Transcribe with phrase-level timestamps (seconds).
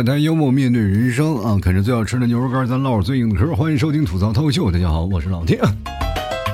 [0.00, 1.58] 百态，幽默面对人生啊！
[1.60, 3.54] 啃着最好吃的牛肉干，咱唠着最硬的嗑。
[3.54, 5.60] 欢迎收听吐槽脱口秀，大家好，我是老天。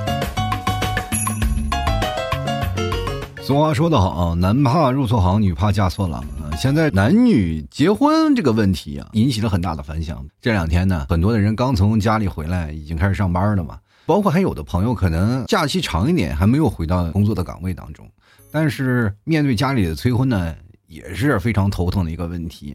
[3.41, 6.51] 俗话说得好啊，男怕入错行，女怕嫁错郎啊。
[6.59, 10.27] 现在男女结婚这个问题啊，引起了很大的反响。
[10.41, 13.79] 这两天呢，很多的人刚从家里回来，已经开始上班了嘛。
[14.07, 18.05] 包括还有的朋友可能假期长一点，还没有回到工作的岗位当中。
[18.51, 20.53] 但是面对家里的催婚呢？
[20.97, 22.75] 也是非常头疼的一个问题，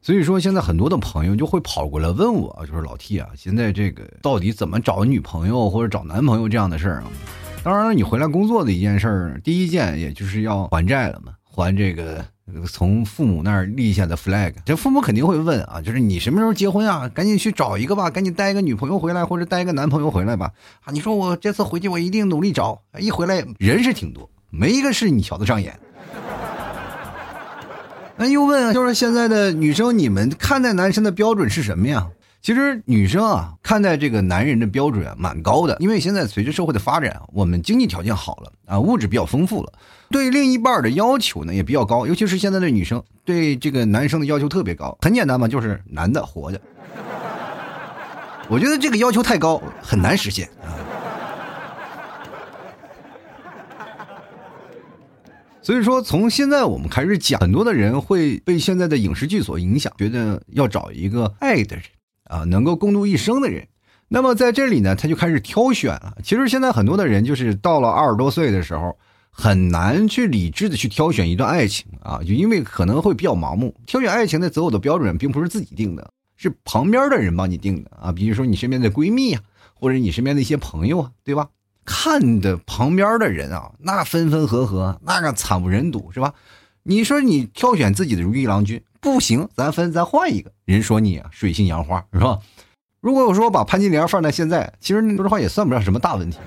[0.00, 7.10] 所以说现在很多的朋友就会跑过来问我，就是老 T 啊，现在这个到底怎么找女朋友或者找男朋友这样的事儿啊？
[7.62, 12.24] 当然了，你回来工作的一件事儿，第一件也就是要还债了嘛，还这个
[12.66, 14.54] 从父母那儿立下的 flag。
[14.64, 17.08] 这父母肯定会问啊，就是你什么时候结婚啊？
[17.08, 20.52] 赶紧去找一个吧，赶紧带一个女朋友回来，或者带一个男朋友回来吧。
[20.84, 25.78] 啊，你说我这次回去我一定努力找，一回来人是挺多，没一个是你瞧得上眼。
[28.20, 32.08] 那又问啊，就是现在的女生，你们看待男生的标准是什么呀？
[32.42, 35.76] 其实女生啊，看待这个男人的标准啊，蛮高的。
[35.78, 39.72] 因为现在随着社会的发展，我们经济条件好了啊，物质比较丰富了，
[40.10, 42.08] 对另一半的要求呢也比较高。
[42.08, 44.98] 尤其是现在的女生，对这个男生的要求特别高。
[45.00, 46.60] 很简单嘛，就是男的活着。
[48.48, 50.74] 我觉得这个要求太高，很难实现啊。
[55.68, 61.84] 所以说，从现在我们开始讲，很多的人会被现在的影视剧所影响，觉得要找一个爱的人
[62.24, 63.68] 啊，能够共度一生的人。
[64.08, 66.16] 那么在这里呢，他就开始挑选了。
[66.24, 68.96] 其实现在很多的人就是到了二十多岁的时候，
[69.28, 73.74] 很难去理智的去挑选一段爱情啊，就因为可能会比较盲目。
[73.84, 78.10] 挑选爱情的择偶的标准，并不是自己定的，是旁边的人帮你定的啊。
[78.10, 79.42] 比如说你身边的闺蜜啊，
[79.74, 81.48] 或者你身边的一些朋友啊，对吧？
[81.90, 86.34] 看的旁边的人啊，那分分合合，那个惨不忍睹，是吧？
[86.82, 92.38] 你说你挑选自己的如意郎君不行，咱分咱换一个人说你啊水性杨花，是吧？
[93.00, 96.38] 如果我说把潘金莲放在现在，其实说实话也算不上什么大问题，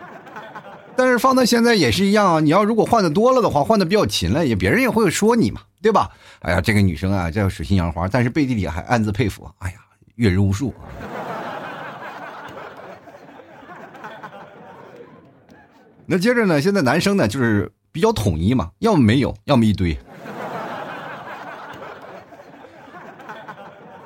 [0.94, 2.40] 但是放到现在也是一样啊。
[2.40, 6.10] 你要如果换的多了的话，换的比较勤了，也别人也会说你嘛，对吧？
[6.40, 9.76] 哎呀，这个女生啊叫水性杨花，但是背地里还暗自佩服，哎呀，
[10.16, 10.74] 阅人无数。
[16.10, 16.58] 那接着呢？
[16.58, 19.94] 现在男生呢，就是比较统一嘛，要么没有，要么一堆。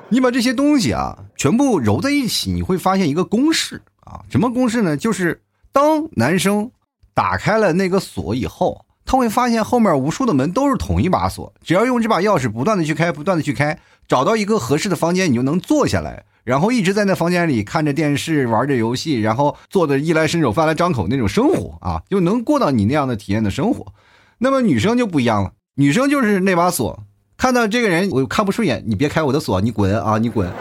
[0.09, 4.19] 你把这些东西啊，全部揉在一起，你会发现一个公式啊。
[4.29, 4.97] 什么公式呢？
[4.97, 6.69] 就是当男生
[7.13, 16.25] 打开了那个锁以后，他会发现后面无数的门都是同一把锁，只要用这把钥匙不断的去开，不断的去开，找到一个合适的房间，你就能坐下来。
[16.43, 23.93] 然后一直在那房间里看着电视，玩着游戏，然后做的衣来伸手、饭来张口那种生活啊，就能过到你那样的体验的生活。
[24.39, 27.03] 那么女生就不一样了，女生就是那把锁，
[27.37, 30.51] 看到这个人我看不顺眼，你别开我的锁，你滚啊，你滚！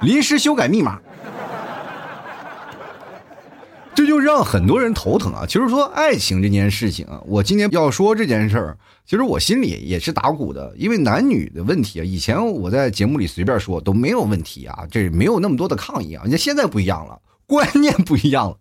[0.00, 1.00] 临时修改密码。
[3.98, 5.44] 这就让很多人头疼啊！
[5.44, 16.22] 其实说爱情这件事情啊，我今天要说这件事儿，其实我心里也是打鼓的，因为男女的问题啊，以前我在节目里随便说都没有问题啊，这没有那么多的抗议啊。
[16.24, 18.56] 你看现在不一样了， 观念不一样了，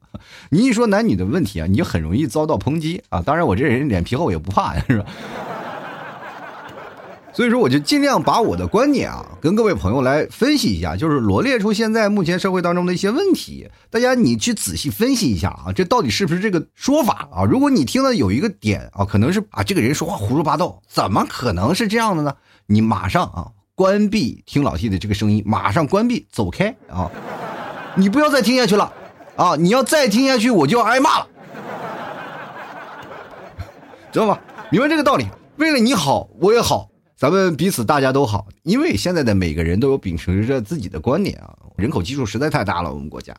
[0.49, 3.21] 你一说男女的问题啊，你就很容易遭到抨击啊。
[3.21, 5.05] 当然我这人脸皮厚也不怕呀，是吧？
[7.37, 13.69] 所以说，我就尽量把我的观点啊，跟各位朋友来分析一下，就是罗列出现在目前社会当中的一些问题。
[13.91, 17.43] 大家你去仔细分析一下啊，这到底是不是这个说法啊？
[17.43, 22.33] 如果你听到有一个点啊，可能是啊，这个人说话胡说八道，怎么可能是这样的呢？
[22.65, 27.11] 你马上啊，关闭听老 T 的这个声音，马上关闭，走开啊！
[27.93, 28.91] 你不要再听下去了
[29.35, 29.55] 啊！
[29.55, 31.27] 你要再听下去，我就要挨骂了，
[34.11, 34.41] 知道吧？
[34.71, 35.27] 明白这个道理？
[35.57, 36.89] 为了你好，我也好。
[37.17, 43.35] 咱们彼此大家都好，因为现在的每个人都有秉持着自己的观点啊，人口基数实在太大了，我们国家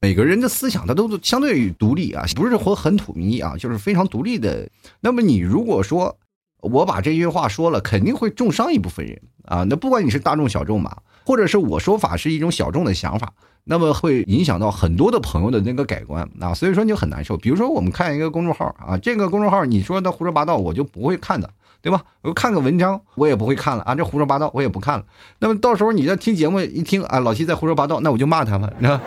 [0.00, 4.68] 每个人的思想他都相对于独立啊，不是活很土迷啊，就是非常独立的。
[4.98, 6.18] 那么你如果说
[6.60, 9.62] 我把这句话说了，肯定会重伤一部分人啊。
[9.62, 13.32] 那不管你是大众小众嘛，或者是我说法是一种小众的想法，
[13.64, 17.36] 那么会影响到很多的朋友的那个改观啊，所以说你就很难受。
[17.36, 21.50] 比如说我们看一个公众号啊，这个公众号你说他胡说八道，我就不会看的。
[21.84, 22.02] 对吧？
[22.22, 23.94] 我看个文章，我也不会看了啊！
[23.94, 25.04] 这胡说八道，我也不看了。
[25.38, 28.74] 那么到时候你在听节目一听啊，老七在胡说八道，那我就骂他们。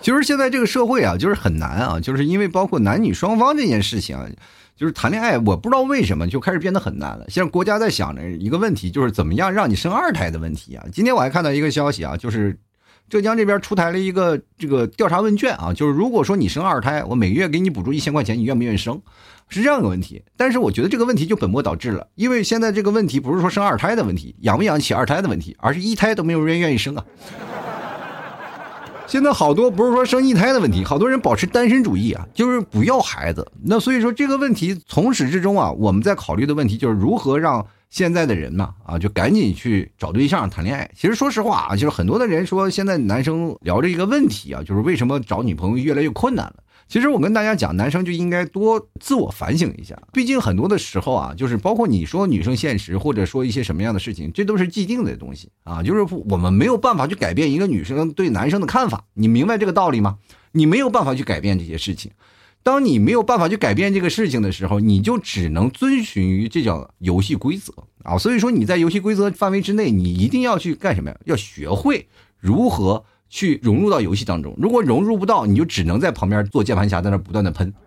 [0.00, 4.24] 其实现在这个社会啊，就是很难啊，就是因为包括男女双方这件事情啊，
[4.76, 7.24] 就是谈恋爱，我不知道为什么就开始变得很难了。
[7.28, 10.84] 现在国家在想着一个问题，就是怎么样让你生二胎的问题啊。
[10.92, 12.58] 今天我还看到一个消息啊，就是。
[13.08, 19.02] 浙江这边出台了一个这个调查问卷啊，就是如果说你生二胎，我每个月给你补助一千块钱，你愿不愿意生？
[19.48, 20.22] 是这样一个问题。
[20.34, 27.04] 但是我觉得这个问题就本末倒置了，因为现在这个问题不是说生二胎的问题，养不养起二胎的问题，而是一胎都没有人愿意生啊。
[29.12, 33.46] 现在好多不是说生一胎的问题，好多人保持单身主义啊，就是不要孩子。
[33.62, 40.90] 那所以说这个问题从始至终啊，我们在考虑的问题就是如何让现在的人呢啊，就赶紧去找对象谈恋爱。
[40.96, 46.54] 其实说实话啊，就是很多的人说现在男生聊着一个问题啊，就是为什么找女朋友越来越困难了。
[46.92, 49.98] 其实我跟大家讲，男生就应该多自我反省一下。
[50.12, 55.82] 毕竟很多的时候啊，就是包括你说女生现实，或者说一些什么样的事情，这都是既定的东西啊。
[55.82, 60.18] 就是我们没有办法去改变一个女生对男生的看法，你明白这个道理吗？
[60.52, 62.10] 你没有办法去改变这些事情。
[62.62, 67.72] 当你没有办法去改变这个事情的时候，你就只能遵循于这叫游戏规则
[68.02, 68.18] 啊。
[68.18, 71.16] 所以说你在游戏规则范围之内，你一定要去干什么呀？
[71.24, 72.06] 要学会
[72.38, 73.06] 如何。
[73.32, 77.72] 去融入到游戏当中，如果融入不到，你就只能在旁边做键盘侠，在那不断的喷。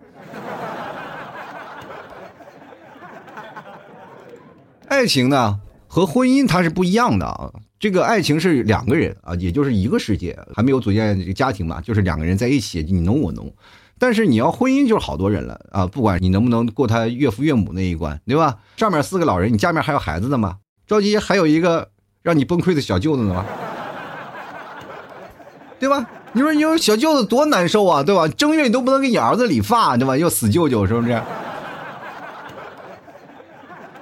[4.88, 13.54] 爱情呢和婚姻它是不一样的啊，这个爱情是两个人啊，也就是一个世界，还没有组建这个家庭嘛，就是两个人在一起你侬我侬。
[14.00, 18.56] 但是你要婚姻就是好多人了啊，不管你能不能过他岳父岳母那一关，对吧？
[18.76, 20.56] 上面四个老人，你下面还有孩子的吗？
[20.88, 21.90] 着急还有一个
[22.22, 23.46] 让你崩溃的小舅子呢吗？
[25.78, 26.06] 对吧？
[26.32, 28.28] 你说你有小舅子多难受啊，对吧？
[28.28, 30.16] 正月你都不能给你儿子理发，对吧？
[30.16, 31.22] 又死舅舅，是不是？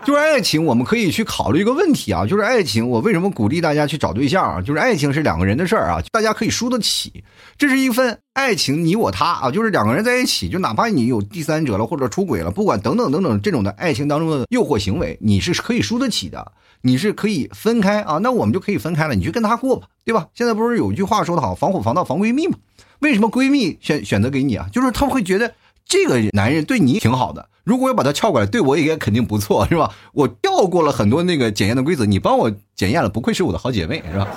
[0.04, 4.60] 就是爱情，我们可以去考虑一个问题啊，就是爱情，我为什么鼓励大家去找对象啊？
[4.60, 7.24] 就是爱情是两个人的事儿啊，大家可以输得起，
[7.56, 16.52] 这是一份爱情，你我他啊，就是两个人在一起，就哪怕你有第三者了或者出轨了，不管等等等等这种的爱情当中的诱惑行为，你是可以输得起的。
[16.86, 20.26] 你是可以分开啊，那我们就可以分开了，你就跟他过吧，对吧？
[20.34, 22.58] 现在不是有一句话说的好，防火防盗防闺蜜嘛？
[22.98, 24.68] 为什么闺蜜选选择给你啊？
[24.70, 25.54] 就是他们会觉得
[25.86, 29.90] 这个男人对你挺好的，如果要把他撬过来，对我也肯定不错，是吧？
[30.12, 34.28] 我跳过了很多那个检验的规则，你帮我检验了，不愧是我的好姐妹，是吧？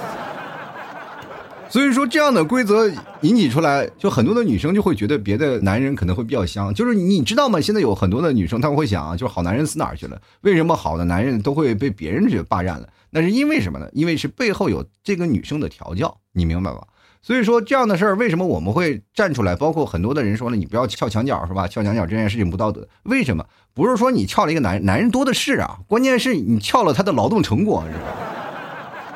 [1.70, 2.90] 所以说，这样的规则
[3.22, 6.74] 引起出来，就很多的女生就会觉得别的男人可能会比较香。
[6.74, 7.60] 就是你知道吗？
[7.60, 10.22] 现在有很多的女生，她们会想啊，就是好男人死哪儿去了？
[10.42, 12.88] 为什么好的男人都会被别人去霸占了？
[13.10, 13.90] 那是因为什么呢？
[13.92, 16.88] 因为是背后有这个女生的调教，你明白吧？
[17.28, 19.54] 所以说这样的事儿，为什么我们会站出来？
[19.54, 21.68] 包括很多的人说了，你不要撬墙角，是吧？
[21.68, 22.88] 撬墙角这件事情不道德。
[23.04, 23.46] 为什么？
[23.74, 28.00] 不是说你撬了一个男男人多的是啊，关键是你撬了他的劳动成果，是吧？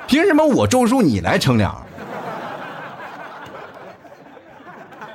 [0.08, 1.74] 凭什么我种树你来乘凉？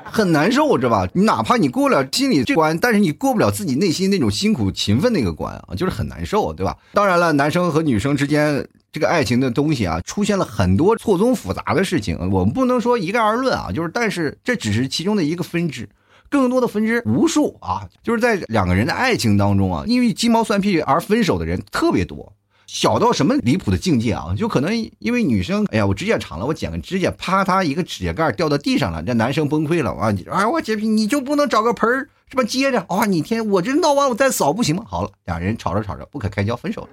[0.04, 1.06] 很难受，知道吧？
[1.12, 6.74] 你哪怕你过了心里这关，但是你过不了自己内心那种辛苦勤奋那个关啊，就是很难受，对吧？
[6.94, 13.70] 当然了，男生和女生之间这个爱情的东西啊，出现了很多错综复杂的事情，我们不能说一概而论啊。
[13.74, 15.88] 就是，但是这只是其中的一个分支，
[16.30, 17.88] 更多的分支无数啊。
[18.02, 22.32] 就是在两个人的爱情当中啊，因为鸡毛蒜皮而分手的人特别多。
[22.66, 24.34] 小到什么离谱的境界啊！
[24.36, 30.12] 就可能因为女生，哎呀，我指甲长了，我剪个指甲，啪嗒一个指甲盖掉到地上了，这男生崩溃了啊！
[30.32, 32.42] 哎，我洁癖，你就不能找个盆儿是吧？
[32.42, 34.84] 接着啊，你天，我这闹完我再扫不行吗？
[34.84, 36.88] 好了，俩人吵着吵着不可开交，分手了。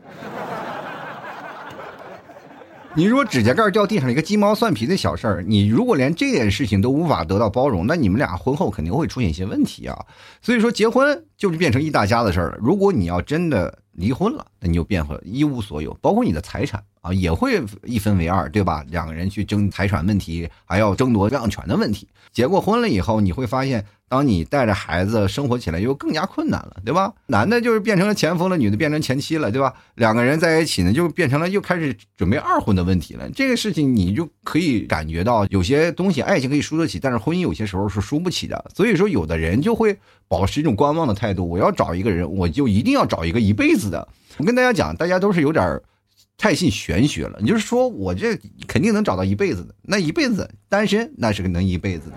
[2.95, 10.05] 你如果指甲盖掉地上一个鸡毛蒜皮的小事儿，你如果连这点事情都无法得到包容，那你们俩婚后肯定会出现一些问题啊！
[10.43, 12.57] 所以说，结婚就是变成一大家子事儿了。
[12.61, 16.83] 如果你要真的离婚了，那你就变回一无所有，包括你的财产。
[17.03, 18.81] 啊，也会一分为二，对吧？
[18.89, 22.07] 两个人去争财产问题，还要争夺抚养权的问题。
[22.31, 27.11] 结过婚了以后，你会发现，当你带着孩子生活起来，又更加困难了，对吧？
[27.27, 29.73] 男的就是变成了前夫了，女的变成前妻了，对吧？
[29.95, 33.29] 两个人在一起呢，就变成了又开始准备二婚的问题了。
[33.31, 38.63] 这个事情你就可以感觉到，有些东西爱情可以输得起，但是婚姻有些时候是输不起的。
[38.73, 41.49] 所以说，有的人就会保持一种观望的态度。
[41.49, 44.07] 我要找一个人，我就一定要找一个一辈子的。
[44.37, 45.83] 我跟大家讲，大家都是有点儿。
[46.37, 48.37] 太信玄学了，你就是说我这
[48.67, 52.15] 肯定能找到一辈子的，那一辈子单身那是个能一辈子的。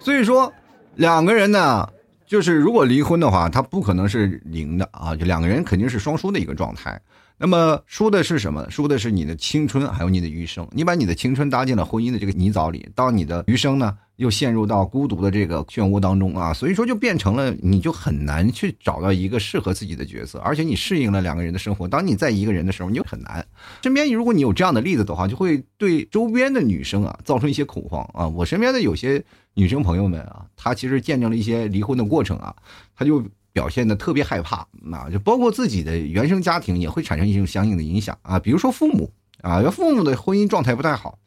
[0.00, 0.52] 所以说，
[0.94, 1.86] 两个人呢，
[2.26, 6.98] 就是如果离婚的话，他不可能是零的啊，就两个人肯定是双输的一个状态。
[7.38, 8.68] 那么输的是什么？
[8.68, 10.66] 输的是你的青春，还有你的余生。
[10.72, 13.96] 你把你的青春搭进了婚姻的这个泥沼里，当你的余生呢？
[14.16, 23.46] 又陷入到孤独的这个漩涡当中啊，所以说就变成了你就很难去找到一个适合自己的角色，而且你适应了两个人的生活，当你在一个人的时候，你就很难。
[23.80, 28.26] 身边如果你有这样的例子的话，就会对周边的女生啊造成一些恐慌啊。
[28.26, 32.52] 我身边的有些女生朋友们啊，她其实见证了一些离婚的过程啊，
[32.96, 33.24] 她就。
[33.58, 34.58] 表现的特别害怕
[34.92, 39.12] 啊，就包括自己的原生家庭也会产生一种相应的影响啊，比如说父母
[39.42, 41.18] 啊，要父母的婚姻状态不太好，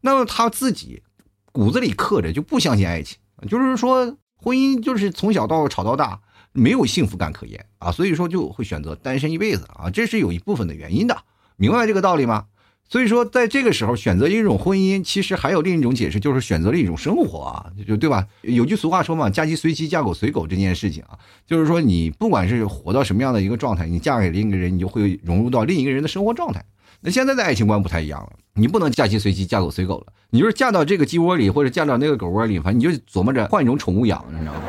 [0.00, 1.02] 那么他自己
[1.50, 3.18] 骨子里刻着就不相信爱情，
[3.48, 6.20] 就是说婚姻就是从小到吵到大
[6.52, 11.24] 没有幸福感可言啊，所以说就会选择单身一辈子啊，这是有一部分的原因的，
[11.56, 12.46] 明白这个道理吗？
[12.90, 18.26] 所以说，在这个时候选择一种婚姻，其实还有另一种解释，就是选择了一种生活啊，就对吧？
[18.42, 21.16] 有句俗话说嘛，“嫁鸡随鸡，嫁狗随狗”这件事情啊，
[21.46, 26.64] 就是说你不管是活到什么样的一个状态，你嫁给另一个人，你就会融入到另一个人的生活状态。
[27.00, 34.62] 那现在的爱情观不太一样了，你不能嫁鸡随鸡，嫁狗随狗了，你就是嫁到这个鸡窝里，或者嫁到那个狗窝里，反正你就琢磨着换一种宠物养，你知道吗？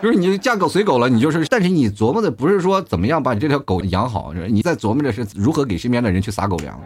[0.00, 6.80] 就是你嫁狗随狗了，你就是，但是你琢磨的不是说怎么样把你这条狗养好，你在琢磨着是如何给身边的人去撒狗粮，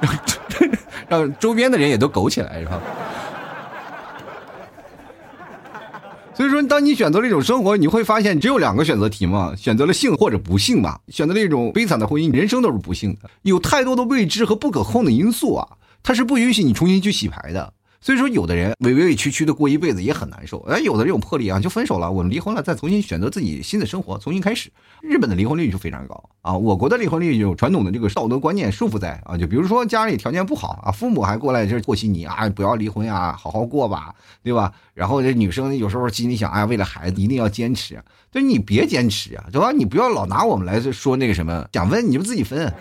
[1.08, 2.80] 让周边的人也都苟起来，是吧？
[6.36, 15.66] 所以说，当你选择了一种生活，你会发现只有两个选择题嘛，选择了幸或者不幸嘛，选择了一种悲惨的婚姻，人生都是不幸的，有太多的未知和不可控的因素啊，
[16.02, 17.72] 它是不允许你重新去洗牌的。
[18.02, 20.58] 所以说，有的人委委委屈屈的过一辈子也很难受。
[20.60, 24.70] 哎，有的人有魄力啊，就分手了，我们离婚了，再重新选择自己新的生活，重新开始。
[25.02, 34.72] 日本的离婚率就非常高啊，我国的离婚率有传统的这个道德观念束缚在啊，就比如说家里条件不好啊，父母还过来就是和稀泥啊，不要离婚啊，好好过吧，对吧？
[34.94, 39.72] 然后这女生有时候心里想，哎，为了孩子一定要坚持，对，你别坚持啊，对吧？
[39.72, 42.72] 你不要老拿我们来说那个什么，想分你就自己分。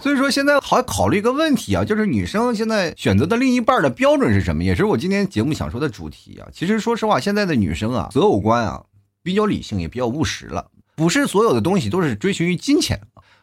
[0.00, 4.62] 所以说，现在好考虑一个问题啊，就是女生现在选择的另一半的标准是什么？
[4.62, 6.46] 也是我今天节目想说的主题啊。
[6.52, 8.84] 其实说实话，现在的女生啊，择偶观啊
[9.24, 10.66] 比较理性，也比较务实了。
[10.94, 13.00] 不是所有的东西都是追寻于金钱。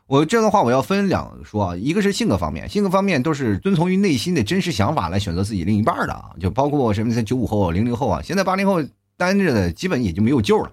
[0.07, 6.29] 我这样的话，我要分两说啊，一个是性格方面，性格方面都是遵从于内心的真实想法来选择自己另一半的啊。
[6.39, 8.81] 就包括什么九五后、零零后啊，现在八零后
[9.17, 10.71] 单着的基本也就没有救了。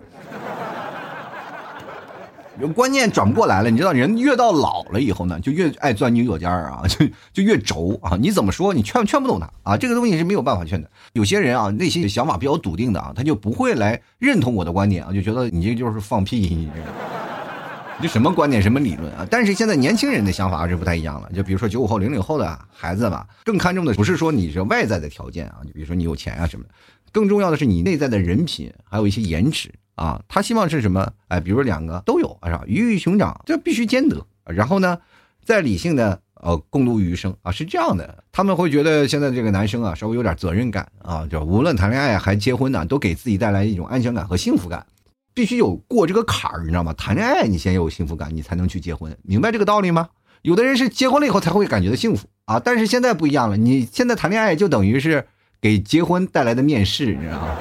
[2.74, 8.16] 观念转不过来了，你知道，人越到老了以后呢，就越爱钻牛角尖儿啊， 就就越轴啊。
[8.20, 9.76] 你怎么说，你劝劝不动他啊。
[9.76, 10.90] 这个东西是没有办法劝的。
[11.14, 16.70] 有些人啊，内心想法比较笃定的啊，他就不会来认同我的观点啊，就觉得你这就是放屁，你
[18.02, 19.26] 这 什么观点，什么理论啊？
[19.30, 21.30] 但是现在年轻人的想法是不太一样了。
[21.34, 26.70] 就比如说九五后、零零后的孩子吧，更看重的不是说你是外在的条件啊，就比如说你有钱啊什么的，
[27.12, 29.72] 更重要的是你内在的人品，还有一些颜值。
[29.94, 31.12] 啊，他希望是什么？
[31.28, 32.62] 哎，比如两个都有，是吧？
[32.66, 34.26] 鱼与熊掌，这必须兼得。
[34.46, 34.98] 然后呢，
[35.44, 38.24] 再理性的呃共度余生啊，是这样的。
[38.32, 44.86] 他们会觉得现在这个男生啊，稍微有点责任感啊，就无论谈恋爱还结婚呢，都给自己带来一种安全感和幸福感。
[45.34, 46.92] 必须有过这个坎儿，你知道吗？
[46.92, 50.08] 谈恋爱你先有幸福感，你才能去结婚，明白这个道理吗？
[50.42, 55.26] 有的人是结婚了以后才会感觉到幸福啊，但是现在不一样了，你现在谈恋爱就等于是
[55.60, 57.56] 给结婚带来的面试，你知道吗？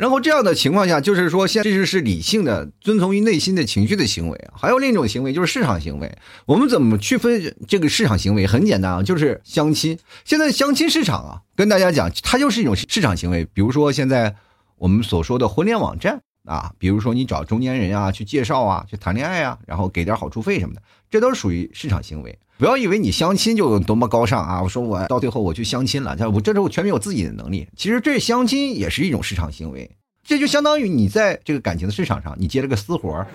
[0.00, 4.54] 然后这样的情况下，就是说，现这就是理性的、遵从于内心的情绪的行为啊。
[4.56, 6.10] 还有另一种行为，就是市场行为。
[6.46, 8.46] 我们怎么区分这个市场行为？
[8.46, 9.98] 很简单啊，就是相亲。
[10.24, 13.44] 现在相亲市场啊，跟大家讲，它就是一种市场行为。
[13.52, 14.34] 比如说现在
[14.78, 20.80] 我们所说的婚恋网站啊，比如说你找中年人啊去介绍啊，去谈恋爱啊，然后给点好处费什么的，
[21.10, 22.38] 这都属于市场行为。
[22.60, 24.62] 不要以为你相亲就有多么高尚啊！
[24.62, 27.66] 我说我到最后我去相亲了，我这是我全凭我自己的能力。
[27.74, 29.90] 其实这相亲也是一种市场行为，
[30.22, 33.26] 这就相当于你在这个感情的市场上，你接了个私活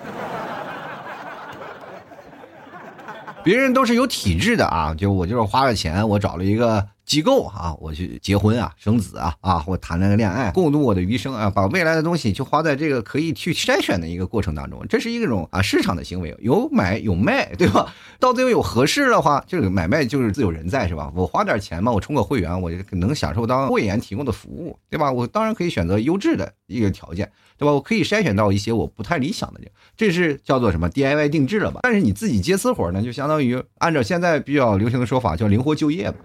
[3.43, 6.87] 别人都是有体制的啊，就我就是花了钱，我找了一个。
[7.05, 17.93] 机构啊，我去结婚啊，生子啊，啊，或谈了个恋爱，共度我的余生啊，把未来的东西就花在这个可以去筛选的一个过程当中，这是一种啊市场的行为，有买有卖，对吧？
[18.19, 21.11] 到最后有合适的话，这个买卖就是自有人在，是吧？
[21.15, 25.11] 我花点钱嘛，我充个会员，我就能享受到会员提供的服务，对吧？
[25.11, 27.71] 我当然可以选择优质的一个条件，对吧？
[27.71, 31.81] 我可以筛选到一些我不太理想的人，这是叫做什么 DIY 定制了吧？
[31.83, 36.17] 但是你自己接私活呢，就相当于按照现在比较流行的说法，叫灵活就业吧。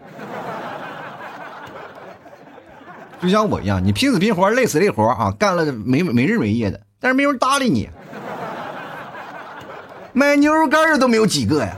[3.23, 7.89] 就像我一样，你拼死拼活、累死累活啊，干了没没日没夜的，但是没人搭理你，
[10.13, 11.77] 买牛肉干的都没有几个呀，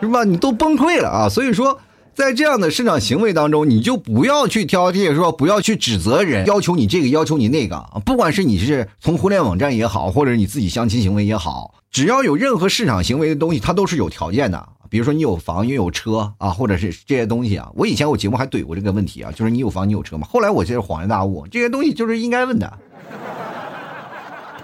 [0.00, 0.24] 是吧？
[0.24, 1.28] 你都崩溃了啊！
[1.28, 1.80] 所以说，
[2.14, 14.68] 在这样的市场行为当中，你就不要去挑剔，说不要去指责人，要求你这个，要求你那个不管是你是从互联网站也好，或者你自己相亲行为也好，只要有任何市场行为的东西，它都是有条件的。
[14.88, 20.26] 比如说你有房又有车啊或者是这些东西啊我以前我节目还怼过这个问题啊就是你有房你有车吗？
[20.30, 22.72] 后来我接着恍然大悟这些东西就是应该问的。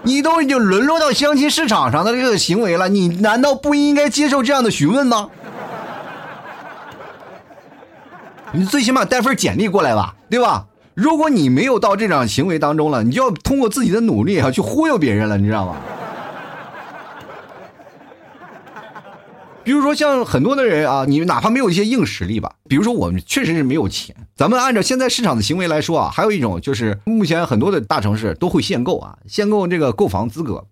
[0.03, 5.29] 你都已经沦落到相亲市场上的这个行为了你难道不应该接受这样的询问吗？
[8.51, 10.67] 你最起码带份简历过来吧对吧？
[10.93, 15.77] 如果你没有到这种行为当中了你就要通过自己的努力啊去忽悠别人了你知道吗？
[19.63, 30.65] 比如说像很多的人啊，你哪怕没有一些硬实力吧，比如说我们确实是没有钱，咱们按照现在市场的行为来说啊，还有一种就是目前很多的大城市都会限购啊，限购这个购房资格。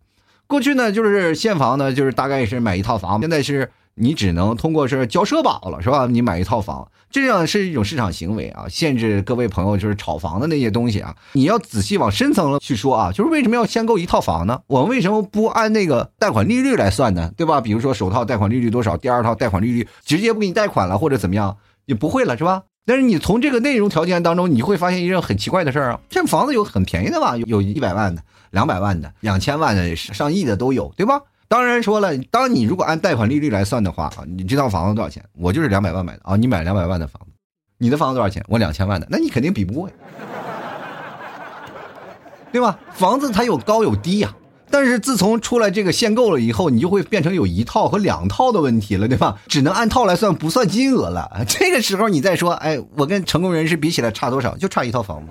[0.48, 3.72] 过去呢就是现房呢，就是大概是买一套房，现在是。
[3.96, 6.08] 你只能通过是交社保了，是吧？
[6.10, 11.16] 你买一套房，这样是一种市场行为啊，限制各位朋友就是炒房的那些东西啊。
[11.34, 14.62] 你要仔细往深层了去说啊，就是为什么要限购一套房呢？
[14.68, 17.32] 我们为什么不按那个贷款利率来算呢？
[17.36, 17.60] 对吧？
[17.60, 22.64] 比如说首套贷款利率多少，第二套贷款利率直接不给你贷款了，或者怎么样，也不会了，是吧？
[22.86, 27.38] 但是你从这个内容条件当中，你会发现一件很奇怪的事儿啊，这房子有很便宜的吧？
[27.38, 31.22] 有有一百万的、两百万的、两千万的、上亿的都有，对吧？
[31.52, 35.22] 当然说了，当你如果按贷款利率来算的话啊，你这套房子多少钱？
[35.34, 37.32] 我就是两百万买的啊，你买两百万的房子，
[37.78, 38.42] 你的房子多少钱？
[38.48, 39.94] 我两千万的，那你肯定比不过呀，
[42.54, 42.80] 对吧？
[42.94, 44.34] 房子它有高有低呀，
[44.70, 49.38] 但是自从出来这个限购了以后，你就会变成有一套和两套的问题了，对吧？
[49.48, 51.30] 只能按套来算，不算金额了。
[51.50, 54.56] 这个时候你再说，哎，我跟成功人士比起来差多少？
[54.56, 55.28] 就差一套房子，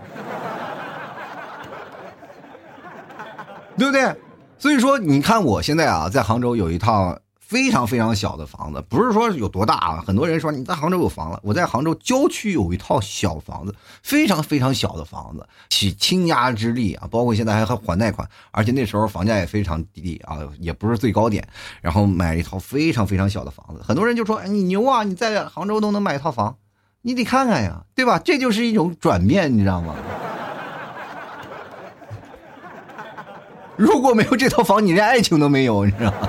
[3.79, 4.15] 对不对？
[4.61, 10.05] 所以说，你看我现在啊，在杭州有一套非常非常小的房子，不是说有多大啊。
[10.07, 21.43] 很多人说你在杭州有房了，我在杭州郊区有一套小房子，非常非常小的房子，起倾家之力啊，包括现在还还还贷款，而且那时候房价也非常低啊，也不是最高点，
[21.81, 23.83] 然后买一套非常非常小的房子。
[23.83, 26.55] 很多人就说，哎，你牛啊，你在杭州都能买一套房，
[27.00, 28.19] 你得看看呀，对吧？
[28.19, 29.95] 这就是一种转变，你知道吗？
[33.80, 36.28] 如果没有这套房，你连爱情都没有，你知道吗？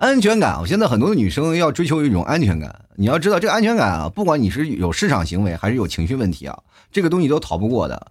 [0.00, 0.64] 安全感啊！
[0.66, 2.84] 现在很多的女生要追求一种安全感。
[2.96, 6.58] 你要知道，这个安全感啊，不管你是有市场行为还是有情绪问题啊，
[6.90, 8.04] 这个东西都逃不过的，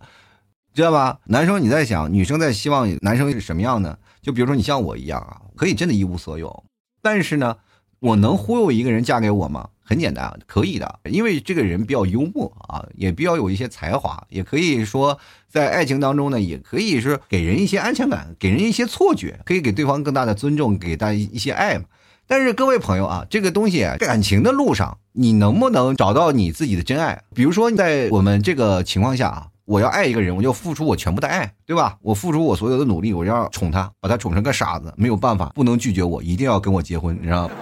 [0.73, 1.19] 知道吧？
[1.25, 3.97] 男生你在想，女生在希望男生是什么样呢？
[4.21, 6.63] 就比如说你像我一样啊，可以真的一无所有，
[7.01, 7.57] 但是呢，
[7.99, 9.67] 我能忽悠一个人嫁给我吗？
[9.91, 21.83] 很简单啊，可以的，因为这个人比较幽默啊，也比较有一些才华，也可以说在爱情当中呢，也可以是给人一些安全感，给人一些错觉，可以给对方更大的尊重，给大家一些爱嘛。
[22.25, 27.21] 但是各位朋友啊，这个东西感情的路上，你能不能找到你自己的真爱？
[27.35, 31.97] 比如说在我们这个情况下啊，我要爱一个人，我就付出我全部的爱，对吧？
[32.01, 37.53] 我付出我所有的努力，我要宠他，把他宠成个傻子，没有办法，不能拒绝我，一定要跟我结婚，你知道吗？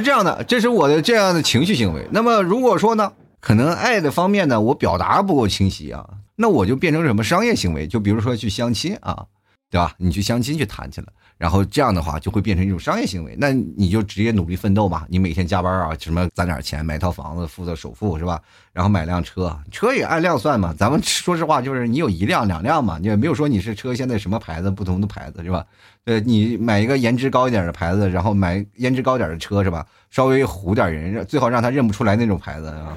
[0.00, 2.04] 是这样的，这是我的这样的情绪行为。
[2.10, 6.04] 那么如果说呢，可能爱的方面呢，我表达不够清晰啊，
[6.34, 7.86] 那我就变成什么商业行为？
[7.86, 9.26] 就比如说去相亲啊，
[9.70, 9.94] 对吧？
[9.98, 11.06] 你去相亲去谈去了。
[11.44, 18.40] 然后这样的话就会变成一种商业行为，那你就直接努力奋斗嘛，你每天加班啊，什么攒点钱买套房子，付的首付是吧？
[18.72, 20.72] 然后买辆车，车也按辆算嘛。
[20.72, 25.62] 咱们说实话，就是你有一辆两辆嘛，你也没有说你是车现在什么牌子，不同的牌子是吧？
[26.06, 29.84] 呃，你买一个颜值高一点的牌子，然后买颜值高点的车是吧？
[30.10, 32.96] 稍微唬点人，最好让他认不出来那种牌子啊，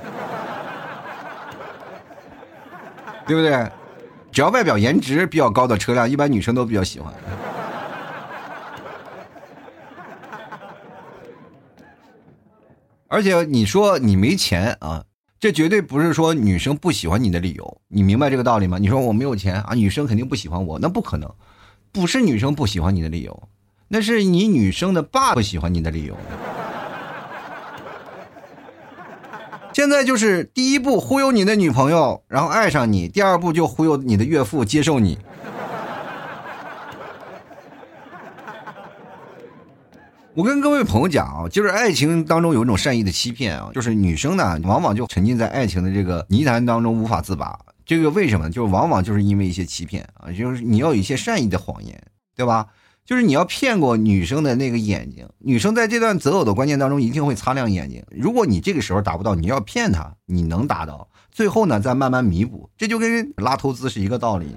[3.28, 3.70] 对不对？
[4.32, 7.14] 只要外表颜值比较高的车辆，一般女生都比较喜欢。
[13.10, 15.04] 而且你说你没钱啊，
[15.40, 18.78] 这绝对不是说女生不喜欢你的理由，你明白这个道理吗？
[18.78, 21.32] 你说我没有钱啊，女生肯定不喜欢我，那不可能，
[21.92, 23.50] 不是女生不喜欢你的理由，
[23.88, 26.18] 那是你女生的爸不喜欢你的理由。
[29.74, 35.18] 现在就是第一步忽悠你的女朋友，然后爱上你；第二步就忽悠你的岳父接受你。
[40.38, 47.58] 我跟各位朋友讲啊，就是爱情当中有一种善意的欺骗啊，就是女生呢，往往就沉浸在爱情的这个泥潭当中无法自拔。
[47.88, 48.48] 这个为什么？
[48.52, 52.00] 就是往往就是因为一些欺骗啊，就是你要有一些善意的谎言，
[52.36, 52.68] 对吧？
[53.04, 58.06] 就是你要骗过女生的那个眼睛，女生在这段择偶的关键当中一定会擦亮眼睛。
[58.12, 64.56] 如果你这个时候达不到，你要骗她，你能达到，最后呢再慢慢弥补，这就跟拉投资是一个道理。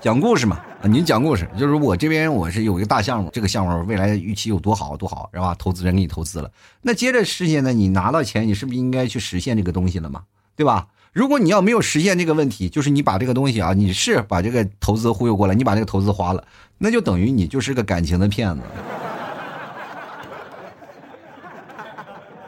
[0.00, 0.58] 讲故事嘛。
[0.82, 5.54] 啊，您讲故事，就是我这边我是有一个大项目，这个项目未来预期有多好多好，是吧？
[5.56, 10.22] 投资人给你投资了，那接着时间呢，你拿到钱，你是不是应该去实现这个东西了嘛？
[10.56, 10.88] 对吧？
[11.12, 16.42] 如果你要没有实现这个问题，就是你把这个东西啊，你是把这个投资忽悠过来，你把这个投资花了，
[16.78, 18.62] 那就等于你就是个感情的骗子，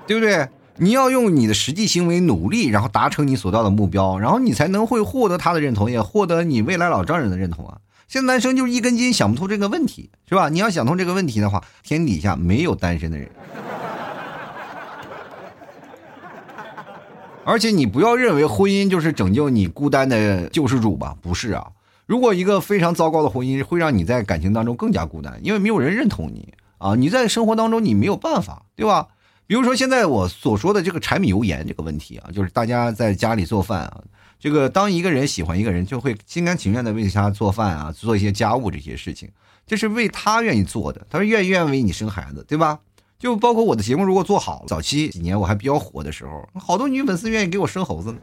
[0.09, 0.49] 对不对？
[0.77, 7.79] 你要用你的实际行为努力，然后达成你所到的目标，然后你才能会获得他的认同，也获得你未来老丈人的认同啊。
[8.15, 10.49] 现在男生就是一根筋，想不通这个问题，是吧？
[10.49, 13.29] 你要想通这个问题的话，天底下没有单身的人。
[17.45, 21.17] 而且你不要认为婚姻就是拯救你孤单的救世主吧？
[21.21, 21.67] 不是啊。
[22.07, 29.09] 如果一个非常糟糕的婚姻会让你在感情当中更加孤单，因为没有人认同你啊，你在生活当中你没有办法，对吧？
[29.49, 34.01] 比如说现在我所说的这个柴米油盐这个问题啊，就是大家在家里做饭啊，
[34.45, 39.31] 这个当一个人喜欢一个人，就会心甘情愿的为他做饭啊，做一些家务这些事情，
[39.67, 42.79] 这是为他愿意做的，他说愿意愿意为你生孩子，对吧？
[43.19, 48.19] 就包括我的节目如果做好，早期几年我还比较火的时候，好多女粉丝愿意给我生猴子呢。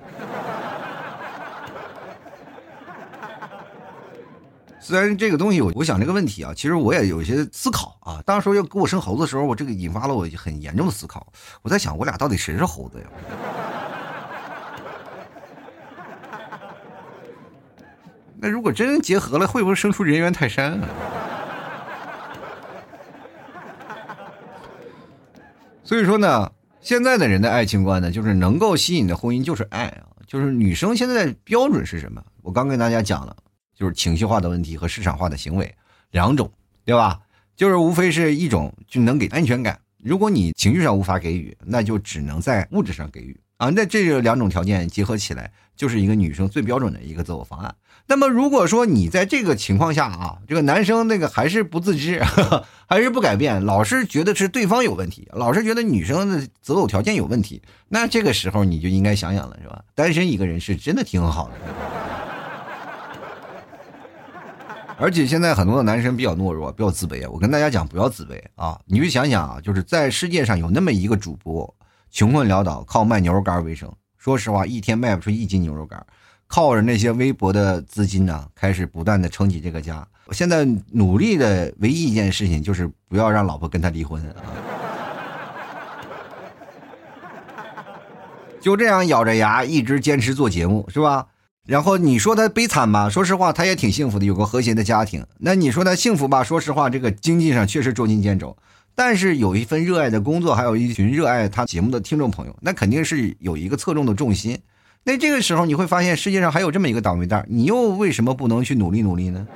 [4.80, 8.22] 虽然这个东西，我我想这个问题啊，其实我也有一些思考啊。
[8.28, 11.34] 当时要给我生猴子的时候，我这个引发了我很严重的思考。
[11.64, 13.08] 我在想，我俩到底谁是猴子呀？
[18.44, 20.90] 那如果真结合了，会不会生出人猿泰山啊？
[25.84, 26.52] 所以说呢，
[26.82, 32.20] 现在的人的爱情观呢，就是能够吸引的婚姻就是爱啊，就是女生现在的标准是什么？
[32.42, 33.34] 我刚跟大家讲了。
[33.74, 35.74] 就是情绪化的问题和市场化的行为
[36.12, 36.52] 两种，
[36.86, 37.20] 对吧？
[37.56, 39.80] 就是无非是一种就能给安全感。
[39.98, 43.72] 如果你情绪上无法给予，那就只能在物质上给予啊。
[43.72, 47.74] 那这两种条件结合起来，就是一个女生最标准的一个择偶方案。
[48.12, 52.22] 那么如果说你在这个情况下啊，这个男生那个还是不自知，
[52.86, 59.82] 还是不改变，老是觉得是对方有问题，老是觉得女生的择偶条件有问题，那这个时候你就应该想想了，是吧？
[59.96, 61.54] 单身一个人是真的挺好的。
[64.98, 67.26] 而且现在很多的男生比较懦弱，比较自卑。
[67.32, 68.78] 我跟大家讲，不要自卑啊！
[68.86, 71.74] 你就想想啊，就是在世界上有那么一个主播，
[72.12, 73.90] 穷困潦倒，靠卖牛肉干为生。
[74.18, 76.06] 说实话，一天卖不出一斤牛肉干，
[76.52, 80.06] 靠着那些微薄的资金呢，开始不断的撑起这个家。
[80.26, 84.36] 我现在努力的唯一一件事情就是不要让老婆跟他离婚啊！
[88.60, 91.28] 就这样咬着牙一直坚持做节目，是吧？
[91.66, 93.10] 然后你说他悲惨吧？
[93.10, 95.26] 说实话，他也挺幸福的，有个和谐的家庭。
[95.38, 96.44] 那你说他幸福吧？
[96.44, 98.58] 说实话，这个经济上确实捉襟见肘，
[98.94, 104.60] 但是有一份热爱的工作，还有一群热爱他节目的听众朋友，那肯定是有一个侧重的重心。
[105.04, 109.48] 那这个时候你会发现，世界上还有这么一个倒霉蛋，你又为什么不能去努力努力呢？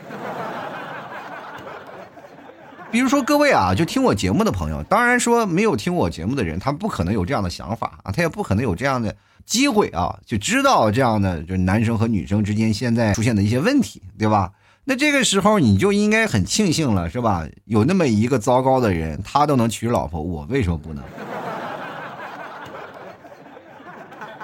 [2.91, 9.15] 比如说各位啊，就听我节目的朋友，当然说没有听我节目的人，他不可能有这样的想法啊，他也不可能有这样的。
[9.45, 14.51] 机会啊，就知道这样的，就是男生和女生之间现在出现的一些问题，对吧？
[14.86, 17.45] 那这个时候你就应该很庆幸了，是吧？
[17.65, 21.03] 有那么一个糟糕的人，他都能娶老婆，我为什么不能？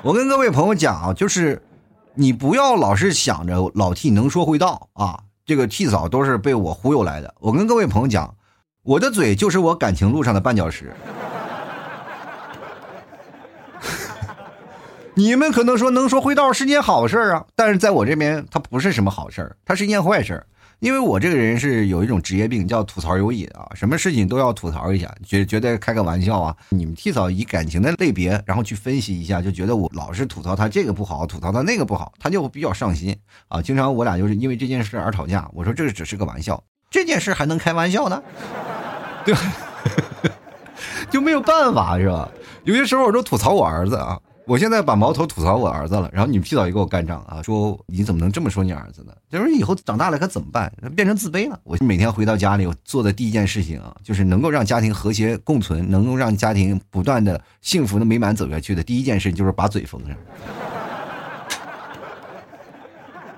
[0.03, 1.61] 我跟各位朋友讲啊，就是
[2.15, 7.31] 你不要老是想着老 T 能说会道啊，这个 T 嫂都是被我忽悠来的。
[7.39, 8.33] 我跟各位朋友讲，
[8.81, 10.91] 我的嘴就是我感情路上的绊脚石。
[15.13, 20.43] 你们可能说能说会道是件好事啊，但是在我这边，它不是什么好事，它是一件坏事。
[20.82, 26.58] 因为我这个人是有一种职业病，叫吐槽有瘾啊，什么事情都要吐槽一下，觉觉得开个玩笑啊。
[26.70, 33.15] 你们替嫂以感情的类别，然后去分析一下，就觉得我老是吐槽他这个不好，吐槽他那个不好，他就比较上心
[33.48, 33.62] 啊。
[33.62, 35.48] 经常我俩就是因为这件事而吵架。
[35.54, 38.20] 我说这只是个玩笑，这件事还能开玩笑呢？
[39.24, 39.41] 对吧，
[41.12, 42.28] 就没有办法是吧？
[42.63, 44.20] 有些时候我都吐槽我儿子啊。
[44.51, 49.13] 我现在把矛头吐槽我儿子了，然后你们屁早也给我干仗啊，说你怎么能这么说你儿子呢？
[49.29, 50.69] 他说以后长大了可怎么办？
[50.93, 51.57] 变成自卑了。
[51.63, 60.17] 我每天回到家里我做的第一件事情啊，就是能够让家庭和谐共存，能够让家庭不断的幸福的美满走下去的第一件事，就是把嘴封上。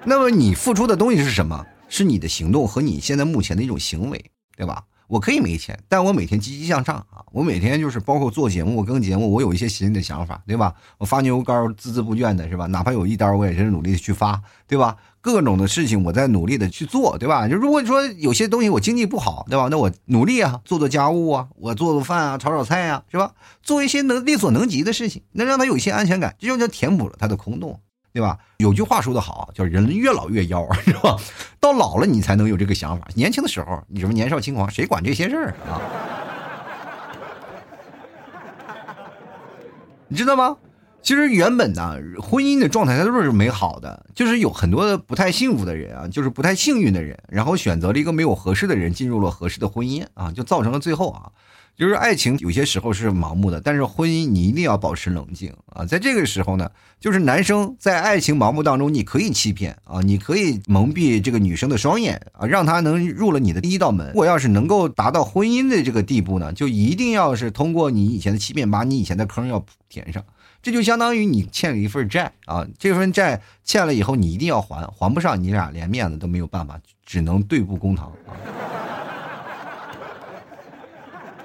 [0.04, 1.64] 那么你付出的东西是什么？
[1.90, 4.20] 是你的行动和你现在目前的一种行为，
[4.58, 4.82] 对吧？
[5.14, 7.22] 我可以没钱，但我每天积极向上啊！
[7.32, 10.74] 我每天就是包括做节目、我更节目，我有一些新的想法，对吧？
[10.98, 12.66] 我发牛肉干孜孜不倦的，是吧？
[12.66, 14.98] 哪怕有一单，我也是努力的去发，对吧？
[15.22, 17.48] 各种的事情我在努力的去做，对吧？
[17.48, 19.68] 就如果说有些东西我经济不好，对吧？
[19.70, 23.34] 那我努力啊，做做家务啊，我做做饭啊，炒炒菜啊，是吧？
[23.62, 27.80] 做一些能力所能及的事情，能让他有一些安全感，这就叫填补了他的空洞。
[28.14, 28.38] 对吧？
[28.58, 31.18] 有句话说的好，叫人越老越妖， 是吧？
[31.60, 33.08] 到老了你才能有这个想法。
[33.16, 35.82] 年轻的时候，你什么年少轻狂，谁管这些事儿啊？
[40.08, 40.56] 你知道吗？
[41.04, 51.30] 其实原本呢，婚姻的状态它都是美好的，就是有很多的不太幸福的人啊，就是不太幸运的人，然后选择了一个没有合适的人，进入了合适的婚姻啊，就造成了最后啊，
[51.76, 64.08] 就是爱情有些时候是盲目的，但是婚姻你一定要保持冷静啊，在这个时候呢，就是男生在爱情盲目当中，你可以欺骗啊，你可以蒙蔽这个女生的双眼啊，让她能入了你的第一道门。
[64.08, 70.24] 如果要是能够达到婚姻的这个地步呢，就一定要是通过你以前的欺骗，把你以前的坑要填上。
[70.64, 78.32] 这就相当于你欠了一份债啊，这份债欠了以后你一定要还，还不上你俩连面子都没有办法，只能对簿公堂啊。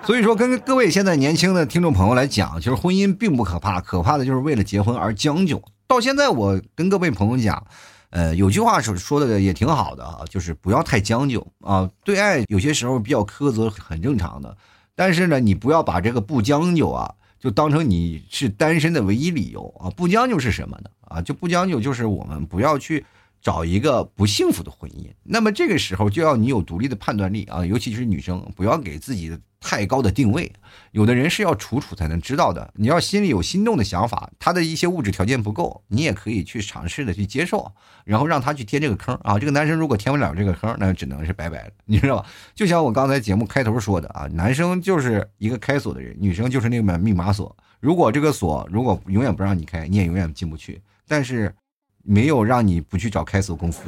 [0.07, 5.61] 所以说，跟各位现在年轻的听众朋友来讲，其实婚姻并不可怕，可怕的就是为了结婚而将就。
[5.89, 7.67] 到现在，我跟各位朋友讲，
[8.11, 11.91] 呃，有句话说说的也挺好的啊，就是不要太将就啊。
[12.05, 14.57] 对爱有些时候比较苛责很正常的，
[14.95, 17.13] 但是呢，你不要把这个不将就啊。
[17.39, 19.91] 就当成你是单身的唯一理由啊！
[19.91, 20.91] 不将就，是什么呢？
[21.03, 23.05] 啊，就不将就，就是我们不要去
[23.41, 25.09] 找一个不幸福的婚姻。
[25.23, 30.53] 那么这个时候就要你有独立的判断力啊，尤其是女生，不要给自己的太高的定位。
[30.93, 37.73] 有的人是要处处才能知道的，你要心里有心动的想法，他的一些物质条件不够，你也可以去尝试的去接受，
[38.05, 39.39] 然后让他去填这个坑啊。
[39.39, 42.27] 这个男生如果填不了这个坑，那只能是拜拜了， 你知道吧？
[42.55, 47.55] 就像我刚才节目开头说的啊，男生就是一个开锁的人，女生就是那门密码锁。
[47.81, 50.81] 如果这个锁如果永远不让你开，你也永远进不去。
[51.07, 51.55] 但是
[52.03, 53.83] 没有让你不去找开锁公司。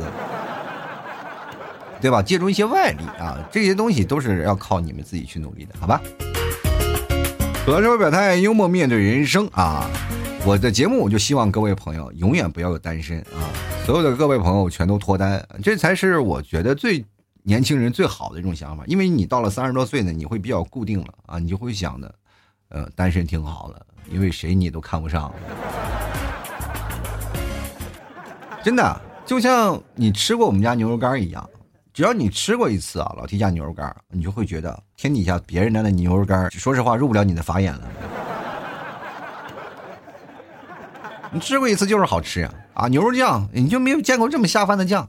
[2.00, 2.22] 对吧？
[2.22, 6.00] 借助一些外力啊，这些东西都是要靠你们自己去努力的，好吧？
[7.66, 9.86] 合手表态，幽默面对人生啊！
[10.46, 13.44] 我的节目我就希望各位朋友永远不要有单身啊！
[13.84, 17.04] 所有的各位朋友全都脱单，这才是我觉得最
[17.42, 18.82] 年轻人最好的一种想法。
[18.86, 22.14] 因为你到了三十多岁呢，你会比较固定了啊，你就会想的，
[22.70, 25.30] 呃，单身挺好的，因为谁你都看不上。
[28.64, 31.48] 真的，就像你吃过我们家牛肉干一样。
[32.00, 37.86] 只要你吃过一次啊，老提家牛肉干，你就会觉得天底下别人家的牛肉干，说实话入不了你的法眼了。
[41.30, 42.54] 你吃过一次就是好吃啊！
[42.72, 45.06] 啊，牛肉酱你就没有见过这么下饭的酱。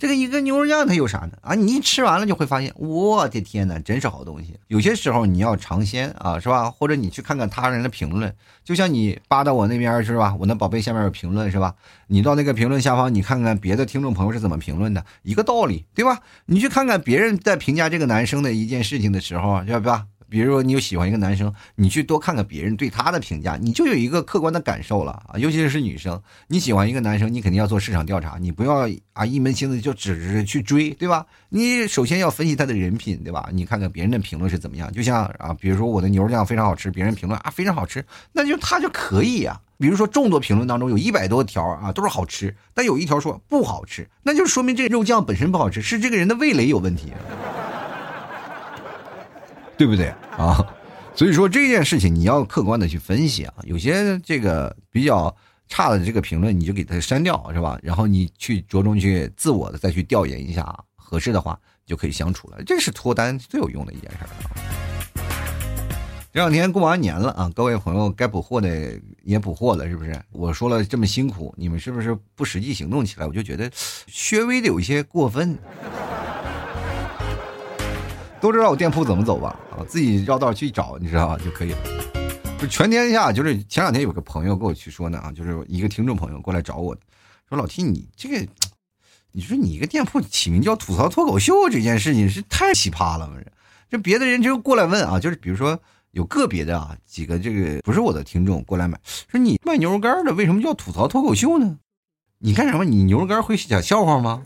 [0.00, 1.32] 这个一个牛肉酱它有啥呢？
[1.42, 4.58] 啊，你一吃完了就会发现，我的天哪，真是好东西。
[4.68, 6.70] 有些时候你要尝鲜啊，是吧？
[6.70, 8.34] 或者你去看看他人的评论，
[8.64, 10.34] 就像你扒到我那边是吧？
[10.40, 11.74] 我那宝贝下面有评论是吧？
[12.06, 16.20] 你到那个评论下方，你看看别的听众朋友是怎么评论的，一个道理，对吧？
[16.46, 20.06] 你去看看别人在评价这个男生的一件事情的时候，要不要？
[20.30, 25.36] 比如说，你有喜欢一个男生，你去多看看别人对他的评价，你就有一个客观的感受了啊。
[25.36, 31.26] 尤其是女生，你喜欢一个男生，你肯定要做市场调查，你不要啊一门心思就只是去追，对吧？
[31.48, 33.48] 你首先要分析他的人品，对吧？
[33.52, 34.90] 你看看别人的评论是怎么样。
[34.92, 39.60] 就像啊，比如说我的牛肉酱非常好吃，别人评论啊非常好吃，那就他就可以呀。
[39.78, 47.12] 比如说众多评论当中有一百多条啊都是好吃，但有一条说不好吃，那就说明这肉酱本身不好吃，是这个人的味蕾有问题。
[49.80, 50.62] 对不对啊？
[51.14, 53.54] 所以说这件事情你要客观的去分析啊。
[53.62, 55.34] 有些这个比较
[55.68, 57.78] 差的这个评论，你就给他删掉，是吧？
[57.82, 62.62] 然后你去着重去自我的再去调研一下，合适的话就可以相处了。
[62.64, 64.28] 这是脱单最有用的一件事儿。
[66.30, 70.14] 这两天过完年了啊，各位朋友该补货的也补货了，是不是？
[70.30, 73.26] 我说了这么辛苦，你们是不是不实际行动起来？
[73.26, 73.70] 我就觉得
[74.06, 75.58] 稍微的有一些过分。
[78.40, 79.54] 都知道我店铺怎么走吧？
[79.70, 81.78] 啊，自己绕道去找，你知道吧就可以了。
[82.58, 86.96] 就全天下，就是前两天有个朋友跟我去说呢啊，就是一个听众朋友过来找我，
[87.48, 88.46] 说老 T 你这个，
[89.32, 93.30] 你说你一个店铺起名叫吐槽脱口秀这件事情是太奇葩了，
[93.90, 95.78] 这别的人就过来问啊，就是比如说
[96.12, 98.98] 有个别的啊几个这个不是我的听众过来买，
[99.30, 101.78] 说你卖牛肉干的为什么叫吐槽脱口秀呢？
[102.38, 102.84] 你干什么？
[102.84, 104.42] 你牛肉干会讲笑话吗？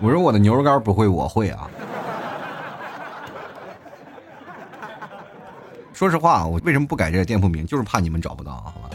[0.00, 1.68] 我说我的牛肉干不会，我会啊。
[5.92, 8.90] 说实话，我为什么不改这个店铺名，就是怕你们找不到，好吧？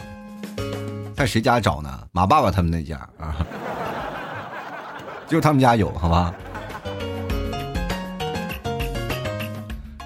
[1.16, 1.90] 在谁家找呢？
[2.12, 3.44] 马爸爸他们那家啊，
[5.26, 6.32] 就他们家有，好吧？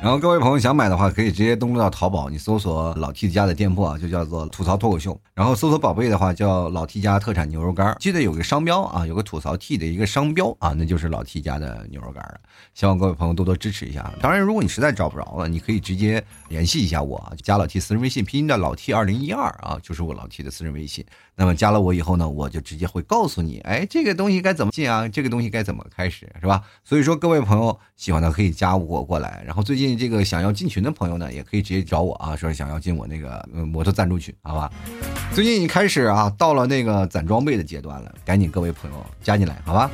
[0.06, 5.20] 然后各位朋友想买的话，可以直接登录到淘宝，你搜索老 T 家的店铺啊，就叫做吐槽脱口秀。
[5.34, 12.38] 然后搜索宝贝的话，叫老 T 家特产牛肉干，记得有个商标啊，有个吐槽 T 的一个商标啊，那就是老 T 家的牛肉干了。
[12.72, 14.08] 希望各位朋友多多支持一下。
[14.20, 21.04] 当然，如果你实在找不着了，你可以直接联系一下我，加老 T 私人微信，拼音的老 T 二零一二啊，就是我老 T 的私人微信。
[21.38, 25.08] 那么加了我以后呢，我就直接会告诉你，哎，这个东西该怎么进啊？
[25.08, 26.62] 这个东西该怎么开始，是吧？
[26.84, 29.42] 所以说各位朋友喜欢的可以加我过来。
[29.44, 29.95] 然后最近。
[29.96, 34.70] 这个想要进群的朋友呢，也可以直接找我啊，说想要进我那个摩托赞助群，好吧？
[35.32, 39.90] 最近已开始啊，到了那个攒装备的阶段了，赶紧各位朋友加进来，好吧？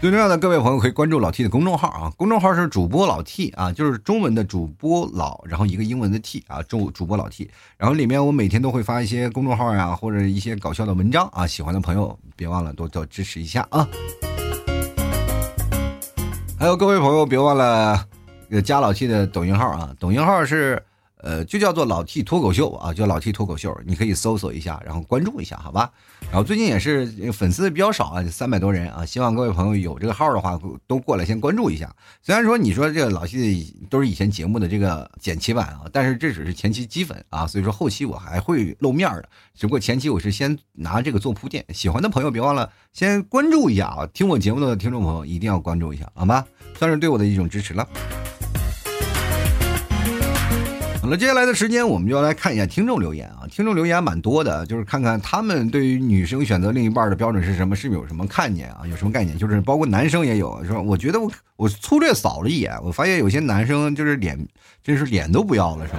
[0.00, 13.88] 最重要的，各位朋友可以关注老 T 的公众号啊，公众号是主播老 T 啊，就是中文的主播老，然后一个英文的 T 啊，主主播老 T，然后里面我每天都会发一些公众号呀，或者一些搞笑的文章啊，喜欢的朋友别忘了多多支持一下啊。
[16.58, 18.04] 还有各位朋友别忘了
[18.52, 20.82] 这个加老 T 的抖音号啊，抖音号是。
[21.24, 25.88] 呃，就叫做老 T 脱口秀啊，叫老 T 脱口秀，你可以搜索一下，然后关注一下，好吧？
[26.22, 31.94] 然后最近也是粉丝比较少啊，三百多人啊，希望各位朋友有这个号的话，都过来先关注一下。
[32.22, 39.28] 虽然说你说这个老 T 都是以前节目的这个剪辑版啊，但是这只是前期积粉啊，所以说后期我还会露面的。
[39.54, 46.44] 只不过前期我是先拿这个做铺垫，喜欢的朋友别忘了先关注一下啊，听我节目的听众朋友一定要关注一下，好吗？
[46.76, 47.86] 算是对我的一种支持了。
[51.02, 53.42] 好了，接下来的时间我们就要来看一下听众留言啊。
[53.50, 58.82] 听众留言蛮多的，就是看看他们对于女生选择另一半的标准是什么，是有什么看见啊？
[58.88, 59.36] 有什么概念？
[59.36, 60.80] 就是包括男生也有，是吧？
[60.80, 64.38] 我觉得我我粗略扫了一眼，我发现有些男生就是脸，
[64.84, 65.98] 真是脸都不要了，是吧？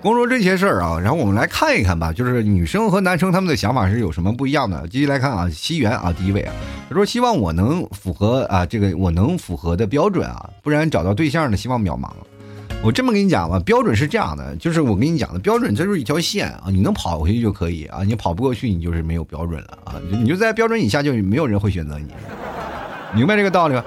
[0.00, 4.86] 光说这些事儿啊，然后我们来看一看吧，就是女生和男生他们的想法是有什么不一样的。
[4.86, 6.54] 继续来看啊，西元啊，第一位啊，
[6.88, 12.08] 他说希望我能符合啊这个我能符合的标准啊，不然找到对象的希望渺茫。
[12.80, 22.06] 我这么跟你讲吧，标准是这样的，就是我跟你讲的标准这就是一条线啊，你能跑回去就可以啊，你跑不过去你就是没有标准了啊，你就在标准以下就没有人会选择你，
[23.12, 23.84] 明白这个道理吗？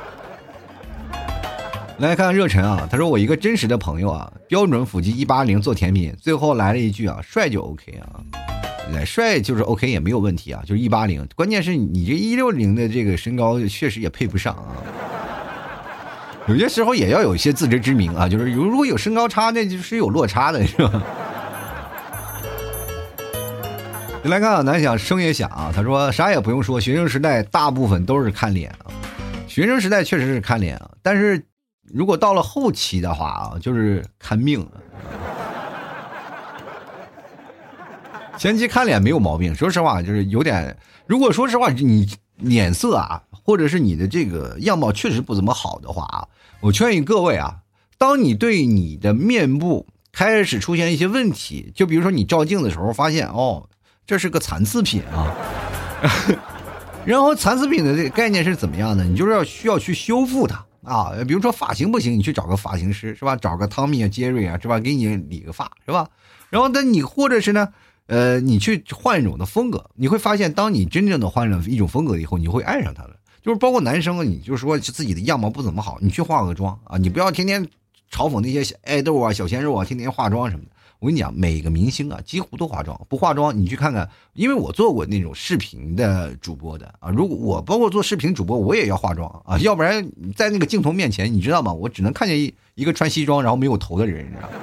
[2.02, 8.20] 来看看热忱啊，他说我一个真实的朋友啊，标准腹肌一八零做甜品，最后来了一句啊，帅就 OK 啊，
[8.92, 14.82] 来帅就是 OK 也没有问题啊，就是一八零，关键是你这一六零的这个身高确实也配不上啊，
[16.48, 21.04] 有些时候也要有一些自知之明啊，就是有如果有身高差，那就是有落差的是吧？
[24.24, 28.90] 你来看啊，南想声也响啊，他说啥也不用说，学生时代大部分都是看脸啊，
[29.48, 31.46] 学生时代确实是看脸啊，但是。
[31.94, 34.72] 如果到了后期的话啊，就是看命了。
[38.38, 40.76] 前期看脸没有毛病，说实话就是有点。
[41.06, 46.28] 如果说实话，你脸色啊，或者是你的这个样貌确实不怎么好的话啊，
[46.62, 47.58] 我劝议各位啊，
[47.98, 53.70] 当你对你的面部开始出现一些问题，就比如说你照镜子的时候发现哦，
[54.08, 55.36] 这是个残次品啊，
[57.06, 59.04] 然后残次品的这个概念是怎么样的？
[59.04, 60.66] 你就是要需要去修复它。
[60.84, 63.36] 啊，比如说发型不行，你去找个发型师是吧？
[63.36, 64.80] 找个汤米啊、杰瑞啊是吧？
[64.80, 66.10] 给你理个发是吧？
[66.50, 67.70] 然后那你或者是呢，
[68.08, 73.16] 呃，你去换一种的风格，你会发现，当你真正的换了一种风格以后，你会爱上他的。
[73.42, 77.64] 就是包括男生，你就说自己的样貌不怎么好，你去化个妆啊，你不要天天
[78.12, 80.72] 嘲讽那些爱豆啊、小鲜肉啊，天天化妆什么的。
[81.02, 82.96] 我跟你讲，每个明星啊，几乎都化妆。
[83.10, 87.10] 不化妆，你去看看，因为我做过那种视频的主播的啊。
[87.10, 91.74] 如果我包括做视频主播，我也要化妆啊，要不然在那个镜头面前，你知道吗？
[91.74, 94.54] 我只能看见一一个穿西装然后没有头的人，你知道吗？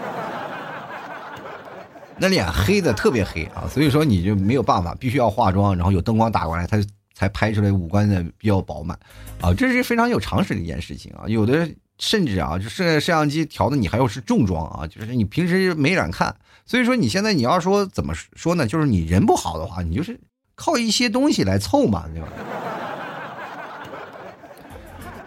[2.20, 6.80] 那脸黑的特别黑啊，所以说你就没有办法，必须要化妆，然后有灯光打过来，他
[7.14, 8.96] 才拍出来五官的比较饱满
[9.40, 9.52] 啊。
[9.52, 11.24] 这是非常有常识的一件事情啊。
[11.26, 11.68] 有的。
[11.98, 16.34] 甚至啊，就摄摄像机调的你还要是重装啊，就是你平时没人看，
[16.64, 18.66] 所以说你现在你要说怎么说呢？
[18.66, 20.18] 就是你人不好的话，你就是
[20.54, 22.28] 靠一些东西来凑嘛，对吧？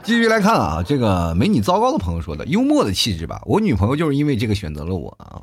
[0.01, 5.41] 继续来看啊，这个没你糟糕的朋友说的幽默的气质吧，我女朋友就是因为这个选择了我啊，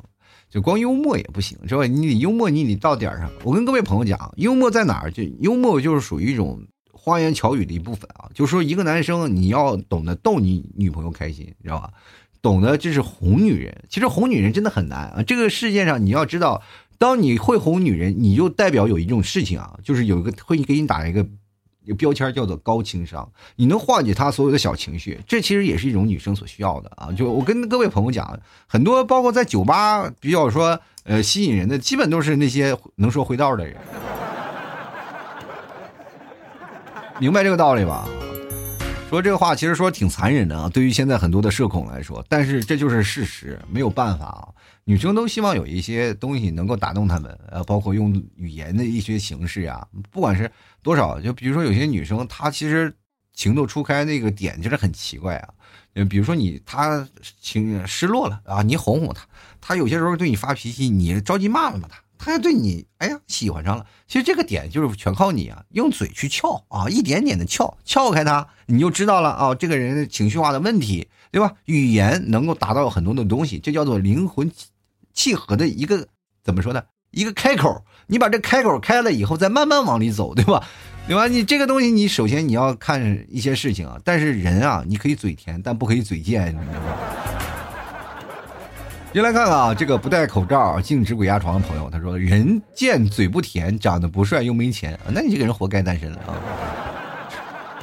[0.49, 1.85] 就光幽默也不行是吧？
[1.85, 3.29] 你得幽默，你得到点上。
[3.43, 5.11] 我跟各位朋友讲，幽默在哪儿？
[5.11, 6.59] 就幽默就是属于一种。
[7.09, 11.91] 花言巧语的一部分啊，就说一个男生你要懂得逗你女朋友开心，知道吧？
[12.41, 13.83] 懂得就是哄女人。
[13.89, 15.23] 其实哄女人真的很难啊。
[15.23, 16.61] 这个世界上你要知道，
[16.97, 21.25] 当你会哄女人，你就代表有一种事情啊，就是有一个会给你打一个
[21.83, 23.29] 一个标签，叫做高情商。
[23.57, 27.11] 你能化解她所有的小情绪，这其实也是一种女生所需要的啊。
[27.11, 33.75] 就我跟各位朋友讲，很多包括在酒吧比较说呃吸引人的，基本都是那些能说会道的人。
[37.21, 38.07] 明白这个道理吧？
[39.09, 44.47] 说这个话其实说挺残忍的啊，对于现在很多的社恐来说，但是这就是事实，没有办法啊。
[44.85, 50.49] 女生都希望有一些东西能够打动他们，呃，包括用语言的一些形式啊，不管是
[50.81, 52.93] 多少，就比如说有些女生她其实
[53.33, 55.49] 情窦初开那个点就是很奇怪啊，
[55.93, 57.05] 就比如说你她
[57.41, 59.25] 情失落了啊，你哄哄她，
[59.59, 61.99] 她有些时候对你发脾气，你着急骂骂她。
[62.19, 63.85] 他还对你，哎呀，喜欢上了。
[64.05, 71.53] 其实这个点就是全靠你啊，用嘴去撬啊，一点点的撬，撬开他，你就知道了啊，这个人情绪化的问题，对吧？
[71.65, 74.51] 语言能够达到很多的东西，这叫做灵魂
[75.13, 76.07] 契合的一个
[76.43, 76.83] 怎么说呢？
[77.11, 77.83] 一个开口。
[78.07, 80.67] 你把这开口开了以后，再慢慢往里走，对吧？
[81.07, 81.27] 对吧？
[81.27, 83.97] 你这个东西，你首先你要看一些事情啊。
[84.03, 87.48] 但是人啊，你可以嘴甜，但不可以嘴贱，你知道吗？
[89.11, 96.35] 进来看看啊，这个不戴口罩、禁止鬼压床的朋友，他说：“人贱嘴不甜，长得不帅又没钱，那你这个人活该单身啊！”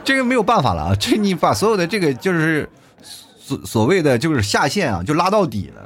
[0.05, 2.70] 这个没有办法了啊，这你把所有的这个就是
[3.39, 5.83] 所所谓的就是下线啊，就拉到底了，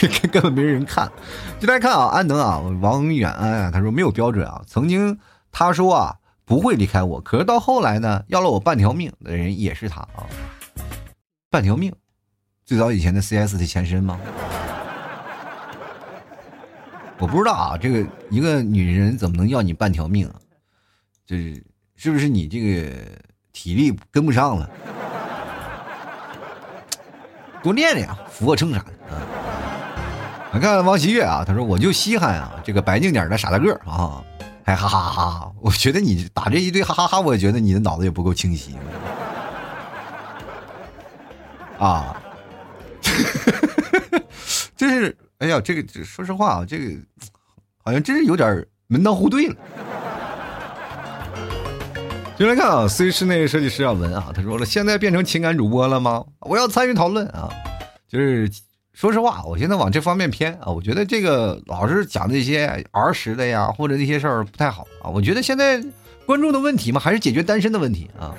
[0.30, 1.10] 根本没人看。
[1.58, 4.62] 进来看啊，安能啊，王远安啊，他说没有标准啊。
[4.66, 5.18] 曾经
[5.50, 10.28] 他说啊不会离开我，可是到后来呢，要了我半条命的人也是他啊，
[11.50, 11.90] 半条命。
[12.70, 14.16] 最早以前的 CS 的前身吗？
[17.18, 20.36] 我不知道啊，这个一个女人怎么能要你半条命啊？
[21.26, 21.64] 就是
[21.96, 22.92] 是不是你这个
[23.52, 24.70] 体力跟不上了？
[27.60, 29.18] 多练练啊，俯卧撑啥的啊。
[30.52, 34.22] 我看王喜月啊，他说我就稀罕啊，这个白净点的傻大个啊，
[34.64, 35.52] 还哈哈哈！
[35.60, 38.76] 我觉得你打这一堆哈哈哈，我觉得你的脑子也不够清晰
[41.80, 42.14] 啊。
[44.76, 46.94] 真是，哎呀，这个说实话啊，这个
[47.84, 49.56] 好像真是有点门当户对了。
[52.38, 56.24] 进来看啊，C 室内设计师要文啊，他说了，现在变成情感主播了吗？
[56.40, 57.50] 我要参与讨论啊。
[58.08, 58.50] 就是
[58.94, 65.10] 说实话，我现在往这方面偏啊，我觉得这个老是讲那些儿时的呀，或者那些事儿不太好啊。
[65.10, 65.84] 我觉得现在
[66.24, 68.34] 关注的问题嘛，还是解决单身的问题啊。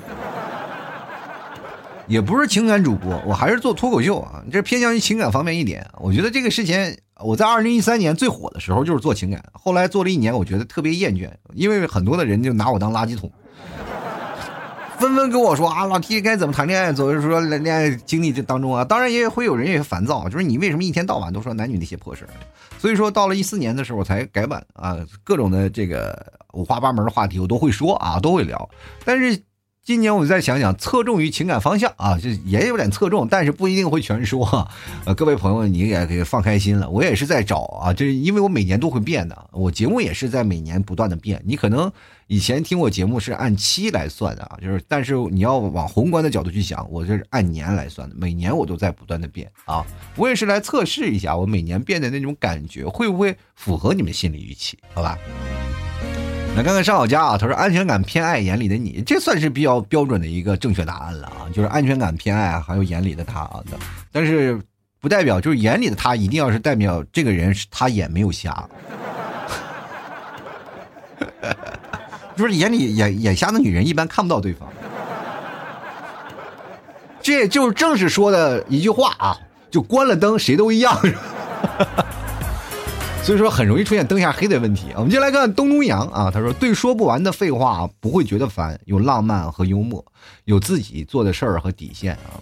[2.11, 5.89] 也不是情感主播，我还是做脱口秀啊，这偏向于情感方面一点。
[5.97, 13.31] 我觉得这个事情，我在二零一三年最火的时候就是做情感，后来做了一年，我觉得特别厌倦，因为很多的人就拿我当垃圾桶，
[14.99, 22.27] 纷纷跟我说啊，老 T 该怎么谈恋爱，总是说恋爱经历这当中啊，当然也会有人也烦躁，就是你为什么一天到晚都说男女那些破事
[22.77, 28.69] 所以说到了一四年的时候我才改版啊，各种的这个五花八门的话题我都会说啊，都会聊，
[29.05, 29.41] 但是。
[29.83, 34.69] 今年我再想想，侧重于情感方向啊，就也有点侧重，但是不一定会全说。
[35.05, 36.87] 呃，各位朋友，你也可以放开心了。
[36.87, 41.41] 我也是在找啊，这因为我每年都会变的，我节目也是在每年不断的变。
[41.43, 41.91] 你可能
[42.27, 49.83] 以前听我节目是按期来算的啊，就是但是你要往宏观的角度去想，我这是按年来算的，每年我都在不断的变啊。
[50.15, 54.77] 我也是来测试一下，我每年变的那种感觉会不会符合你们心理预期？
[54.93, 55.17] 好吧。
[56.53, 63.63] 来看看上好家啊，他说安全感偏爱眼里的你，这算是比较标准的一个正确答案了啊，就是安全感偏爱还有眼里的他啊，
[64.11, 64.61] 但是
[64.99, 68.67] 不代表就是眼里的他一定要是代表这个人是他眼没有瞎，
[72.35, 74.69] 就是眼里眼眼瞎的女人一般看不到对方，
[77.21, 79.37] 这就是正是说的一句话啊，
[79.71, 80.95] 就关了灯谁都一样。
[83.23, 90.03] 所以说很容易出现灯下黑的问题我们就来看东东阳啊，他说对说不完的废话不会觉得烦，有浪漫和幽默，
[90.45, 92.41] 有自己做的事儿和底线啊。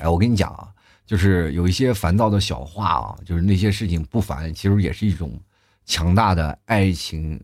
[0.00, 0.68] 哎，我跟你讲啊，
[1.04, 5.38] 就是有一些烦躁的小话啊，就是那些事情不烦，其实也是一种
[5.84, 7.38] 强大的爱情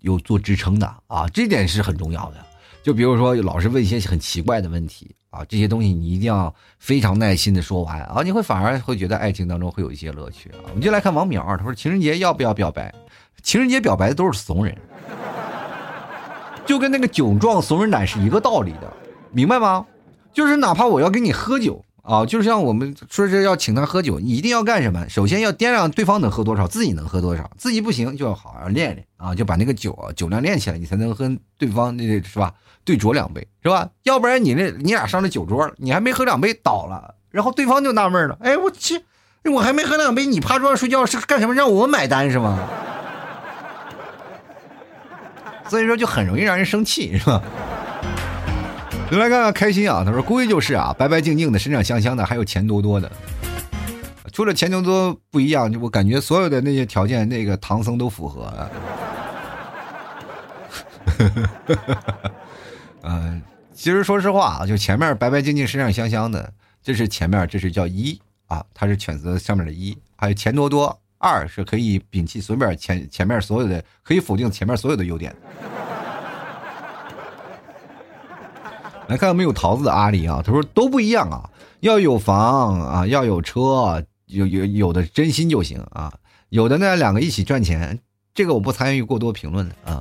[0.00, 2.46] 有做支撑的啊，这点是很重要的。
[2.82, 5.14] 就比如说老是问一些很奇怪的问题。
[5.32, 10.60] 啊，这些东西你一定要非常耐心的说完啊，你会反而会觉得爱情当中会有一些乐趣啊。
[10.68, 12.94] 我们就来看王淼，他说情人节要不要表白？
[13.42, 14.76] 情人节表白的都是怂人，
[16.66, 18.92] 就跟那个酒壮怂人胆是一个道理的，
[19.30, 19.86] 明白吗？
[20.34, 25.08] 就是哪怕我要跟你喝酒啊，就像我们说是要请他喝酒，你一定要干什么？
[25.08, 32.52] 首先要掂量对方能喝多少，自己能喝多少，自己不行就要好好练练啊，就把那个酒啊酒量练起来，你才能跟对方那是吧？
[32.84, 33.88] 对酌两杯是吧？
[34.02, 39.04] 要不然你那你俩上那酒桌，你还没喝两杯倒了，然后对方就纳闷了，哎，我去，
[39.44, 41.54] 我还没喝两杯，你趴桌上睡觉是干什么？
[41.54, 42.58] 让我买单是吗？
[45.70, 47.40] 所以说就很容易让人生气是吧？
[49.12, 53.12] 就来看看开心啊，他说估计就是啊，白白净净的，身上香香的，还有钱多多的。
[54.32, 58.70] 除了钱多多不一样，我感觉所有的那些条件，那个唐僧都符合。
[63.02, 63.42] 嗯，
[63.74, 66.50] 其实说实话啊，就前面白白净净、身上香香的，
[66.82, 75.36] 这是前面，这是叫一啊，它是选择上面的一，还有钱多多，二是可以摒弃随便前前面所有的，可以否定前面所有的优点。
[79.08, 81.50] 来看看没有桃子的阿里啊，他说都不一样啊，
[81.80, 84.04] 要有房啊，要有车。
[84.26, 86.10] 有有有的真心就行啊，
[86.48, 87.98] 有的呢两个一起赚钱，
[88.32, 90.00] 这个我不参与过多评论啊。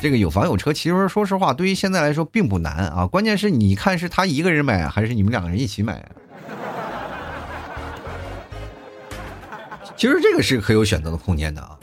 [0.00, 3.08] 这个有房有车，其实说实话，对于现在来说并不难啊。
[3.08, 6.08] 关键是你看是他一个人买，还是你们两个人一起买？
[9.96, 11.76] 其实这个是可有选择的空间的啊。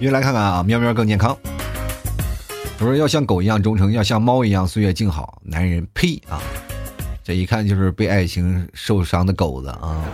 [0.00, 1.36] 约来看看啊，喵喵更健康。
[2.80, 5.40] 我说要像狗一样忠诚，要像猫一样岁月静好。
[5.44, 6.42] 男人呸啊！
[7.22, 10.04] 这一看就是被爱情受伤的狗子啊！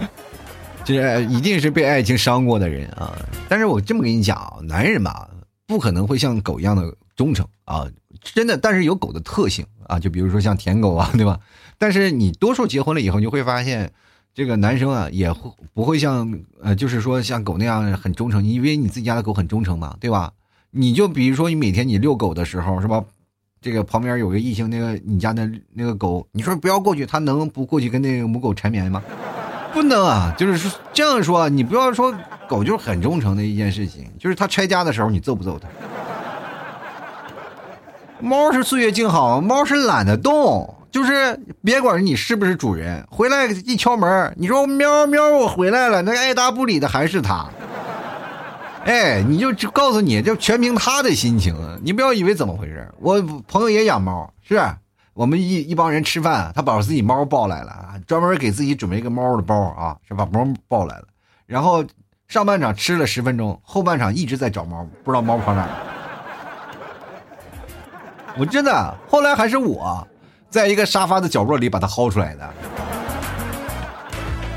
[0.84, 3.16] 这一定是被爱情伤过的人啊！
[3.48, 5.28] 但是我这么跟你讲啊，男人嘛，
[5.66, 7.86] 不可能会像狗一样的忠诚啊，
[8.20, 8.58] 真的。
[8.58, 11.38] 但是有狗的特性啊，就比如说像舔狗啊，对吧？
[11.78, 13.92] 但是你多数结婚了以后，你会发现。
[14.34, 18.42] 这个男生啊，也会不会像呃，就是说像狗那样很忠诚？
[18.42, 19.96] 你以为你自己家的狗很忠诚吗？
[20.00, 20.32] 对吧？
[20.70, 23.04] 你就比如说你每天你遛狗的时候，是吧？
[23.60, 29.02] 这个旁边有个异性，那个你家的那个狗，你说不要过去，它能不过去跟那个母狗缠绵吗？
[29.72, 30.34] 不能啊！
[30.36, 32.14] 就是这样说，你不要说
[32.48, 35.68] 狗就是很忠诚的一件事情，就是它拆家的时候，你揍不揍它？
[38.20, 40.74] 猫是岁月静好，猫是懒得动。
[40.92, 47.48] 就是别管你是不是主人，回来一敲门，你说喵喵，我回来了，那爱答不理的还是他。
[48.84, 52.86] 哎，你就告诉你，就全凭他的心情，你不要以为怎么回事。
[53.00, 54.60] 我朋友也养猫，是
[55.14, 61.04] 我们一一帮人吃饭，他把自己猫抱来了，专门给自己准备一个猫的包啊，是把猫抱来了。
[61.46, 61.82] 然后
[62.28, 65.78] 上半场吃了十分钟，后半场一直在找猫，不知道猫跑哪了。
[68.36, 70.06] 我真的，后来还是我。
[70.52, 72.50] 在一个沙发的角落里把它薅出来的，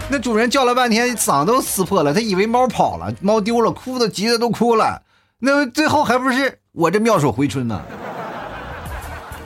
[0.09, 5.01] 那主人叫了半天，嗓子都撕破了，他以为猫跑了，猫丢了，哭的急的都哭了，
[5.39, 7.81] 那最后还不是我这妙手回春呢？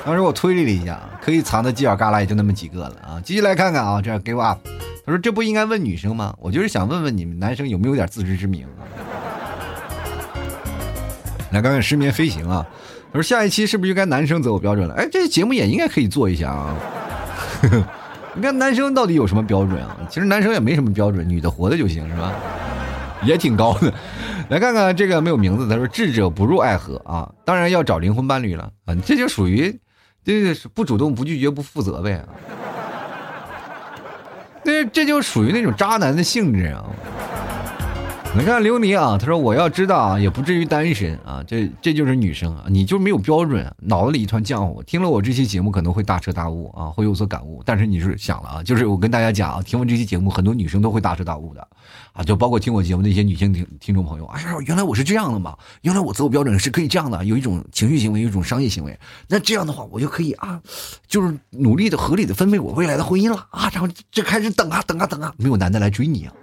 [0.04, 3.22] 当时我推理了一下，可以藏的犄角旮旯也就那么几个了啊！
[3.24, 4.60] 继续来看看啊，这给我 up，
[5.06, 6.34] 他说这不应该问女生吗？
[6.40, 8.82] 我就是想问问你们男生有没有点自知之明啊？
[11.52, 12.66] 来看看失眠飞行啊。
[13.12, 14.94] 我说下一期是不是应该男生择偶标准了？
[14.94, 16.76] 哎，这节目也应该可以做一下啊。
[18.36, 19.98] 你看男生到底有什么标准啊？
[20.10, 22.34] 其实男生也没什么标准，女的活的就行，是吧？
[23.24, 23.92] 也挺高的。
[24.50, 29.78] 来看看这个没有名字，他说智者不入爱河啊，当然要找灵魂伴侣了啊，这就属于
[30.24, 32.24] 这是不主动、不拒绝、不负责呗。
[34.64, 36.86] 那这就属于那种渣男的性质啊。
[38.38, 44.82] 你看琉璃啊，他说我要知道啊，也不至于单身啊，这这就是女生啊，你就没有标准，脑子里一团浆糊。
[44.84, 47.62] 听了我这期节目可能会大彻大悟啊，会有所感悟。
[47.66, 51.68] 但是你是想了啊，就是我跟大家讲啊，听完这期节目，很多女生都会大彻大悟的
[52.14, 54.26] 啊，就包括听我节目的一些女性听听众朋友。
[54.28, 58.98] 哎呀，原来我是这样的嘛，原来我择偶标准是可以这样的，有一种情绪行为，有一种商业行为。
[59.28, 60.62] 那这样的话，我就可以啊，
[61.08, 66.34] 就是努力的、合理的分配我未来的婚姻了啊，然后就开始等啊等啊等啊，没有男的来追你啊。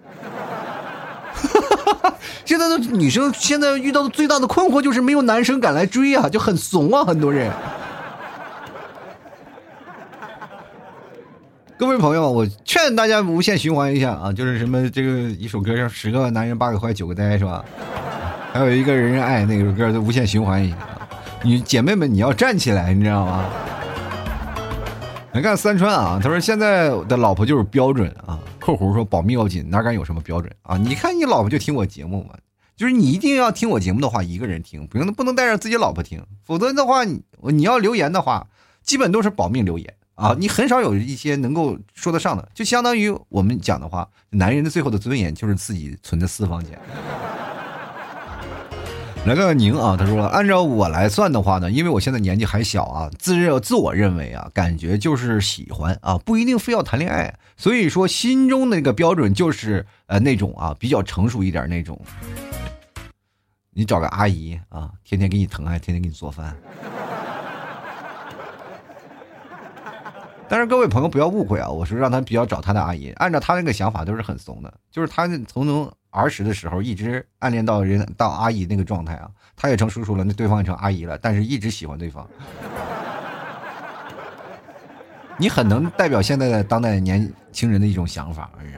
[2.47, 7.51] 现在的女生现在遇到的最大的困惑就是没有男生敢来追啊，就很怂啊，很多人。
[11.76, 17.64] 各位朋友，我劝大家无限循环一下啊，就是什么这个一首歌叫“十个男人八个坏九个呆”是吧？
[18.53, 20.76] 还有一个人人爱那首歌，就无限循环一下。
[21.42, 23.44] 你姐妹们，你要站起来，你知道吗？
[25.32, 28.38] 来看三川啊，他说现在的老婆就是标准啊。
[28.75, 30.77] 括弧说保密要紧，哪敢有什么标准啊？
[30.77, 32.35] 你看你老婆就听我节目嘛，
[32.75, 38.49] 就是你一定要听我节目的话，一个人听，不用不能带着自己老婆听，否则的话，你你要留言的话，
[38.83, 46.79] 基本都是保命留言啊，你很少有一些能够说得上的，就相当于我们讲的话，男人的最后的尊严就是自己存的私房钱。
[49.27, 62.01] 来个宁啊，他说了，按照我来算的话呢，因为我现在年纪还小啊，自认自我认为啊，感觉就是喜欢啊，不一定非要谈恋爱，所以说心中那个标准就是呃那种啊比较成熟一点那种，
[63.74, 66.57] 你找个阿姨啊，天天给你疼爱，天天给你做饭。
[70.49, 82.26] 但是各位朋友不要误会啊，我说让他比较找他的阿姨，按照他那个想法都是很怂的，就是他从从儿时的时候一直暗恋到人到阿姨那个状态啊，他也成叔叔了，那对方也成阿姨了，但是一直喜欢对方。
[85.36, 88.68] 你很能代表现在的当代年轻人的一种想法，是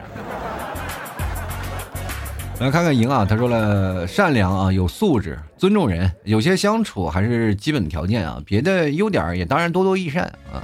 [2.57, 10.59] 不来看看赢啊，他说了，善良啊，有素质，尊重人，有些相处还是基本条件啊，别的优点也当然多多益善啊。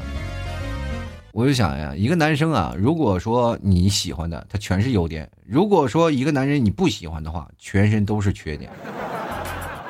[1.36, 8.72] 我就想呀，一个男生啊，如果说你喜欢的他全是优点，如果说一个男人你不喜欢的话，全身都是缺点。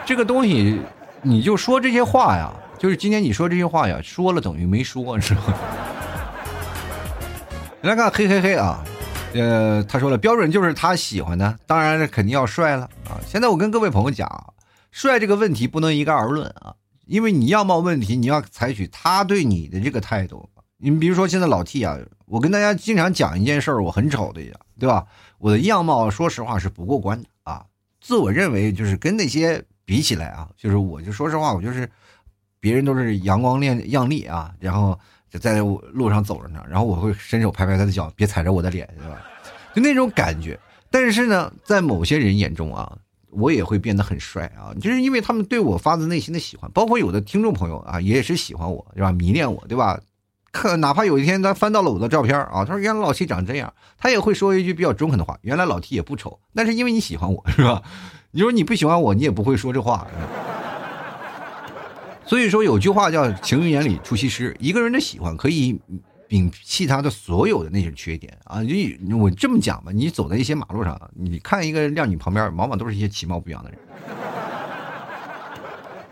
[0.08, 0.82] 这个东西，
[1.22, 5.54] 你就说这些话呀，就是今天你说这些话呀，说了等于没说，是吧？
[7.84, 8.84] 来看，嘿嘿嘿啊，
[9.36, 13.22] 呃，他说了，标准就是他喜欢的，当然肯定要帅了啊。
[13.28, 14.28] 现在我跟各位朋友讲，
[14.90, 16.74] 帅这个问题不能一概而论啊，
[17.06, 20.50] 因为你样貌问题，你要采取他对你的这个态度。
[20.90, 25.04] 你比如说现在老 T 啊，我跟大家经常讲一件事儿，我很丑的呀，对吧？
[25.40, 27.66] 我的样貌说实话是不过关的啊，
[28.00, 31.90] 自我认为就是跟那些比起来啊，就是我就说实话，我就是
[32.60, 34.98] 别人都是阳光亮亮丽啊，然后。
[35.42, 35.60] 在
[35.92, 39.22] 路上走着呢，然后我会伸手拍拍他的脚，别踩着我的脸，对吧？
[39.76, 40.58] 就那种感觉。
[40.90, 42.98] 但是呢，在某些人眼中啊，
[43.32, 49.12] 我也会变得很帅啊，就是因为他们对我发自内心的喜欢，包括有的听众朋友啊，也是喜欢我，对吧？
[49.12, 50.00] 迷恋我，对吧？
[50.56, 57.82] 看，哪怕有一天他翻到了我的照片啊，他说原来老 T 长这样，他也会说一句比较中肯的话：原来老 T 也不丑，但是因为你喜欢我， 是吧？
[58.32, 60.08] 你说你不喜欢我，你也不会说这话。
[62.26, 65.80] 所以说有句话叫“情人眼里出西施”，一个人的喜欢可以
[66.28, 68.62] 摒弃他的所有的那些缺点啊！
[68.62, 73.80] 你我这么讲吧，你走在一些马路上，你看一个靓女旁边，往往都是一些其貌不扬的人，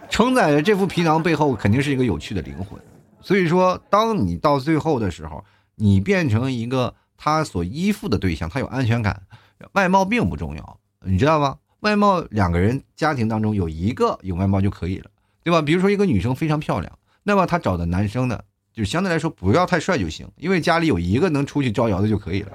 [0.07, 2.79] 承载着这副皮囊背后肯定是一个有趣的灵魂。
[3.23, 5.43] 所以说，当你到最后的时候，
[5.75, 9.23] 你变成一个他所依附的对象，他有安全感，
[9.71, 11.57] 外貌并不重要，你知道吗？
[11.79, 15.09] 外貌两个人家庭当中有一个有外貌就可以了。
[15.43, 15.61] 对吧？
[15.61, 18.39] 比如说一个女生非常漂亮，那么她找的男生呢，
[18.73, 22.51] 就相对来说不要太帅就行，因为家里有一个能出去招摇的就可以了。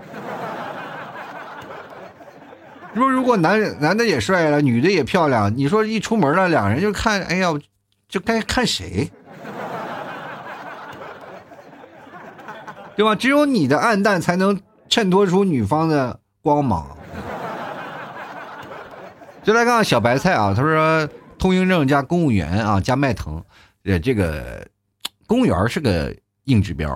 [2.95, 7.53] 说如果男人男的也帅了，女的也漂亮，你说一出门了，两人就看，哎呀，
[8.09, 9.11] 就该看谁？
[12.99, 13.15] 对吧？
[13.15, 16.85] 只有你的暗淡才能衬托出女方的光芒。
[19.43, 21.09] 就来看看小白菜啊，他说。
[21.39, 23.41] 通行证加公务员啊，加迈腾，
[23.85, 24.67] 呃，这个
[25.25, 26.13] 公务员是个
[26.47, 26.91] 硬指标。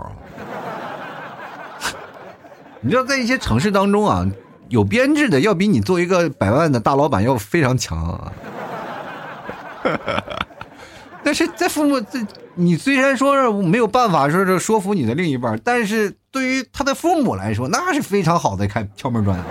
[2.82, 4.26] 你知道，在一些城市当中啊，
[4.68, 8.32] 有编制的要比你做一个百万的大老板要非常强啊。
[11.22, 12.18] 但是在父母，这
[12.54, 19.42] 你虽然说是没有办法说是说服你的另一半，但是对于他的父母来说，那是非常好的开敲门砖。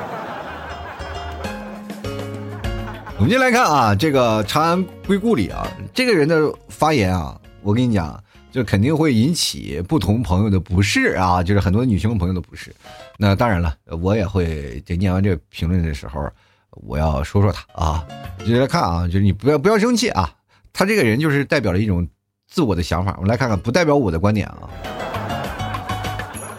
[3.18, 12.72] 我们先来看啊，这个长安归故里啊，这个人的发言啊，我跟你讲，就肯定会引起不同朋友的不适啊，就是很多女性朋友的不适。
[13.18, 16.30] 那当然了，我也会在念完这个评论的时候，
[16.70, 18.06] 我要说说他啊。
[18.46, 20.32] 就来看啊，就是你不要不要生气啊，
[20.74, 22.08] 他这个人就是代表了一种
[22.52, 23.16] 自我的想法。
[23.16, 24.70] 我们来看看，不代表我的观点啊。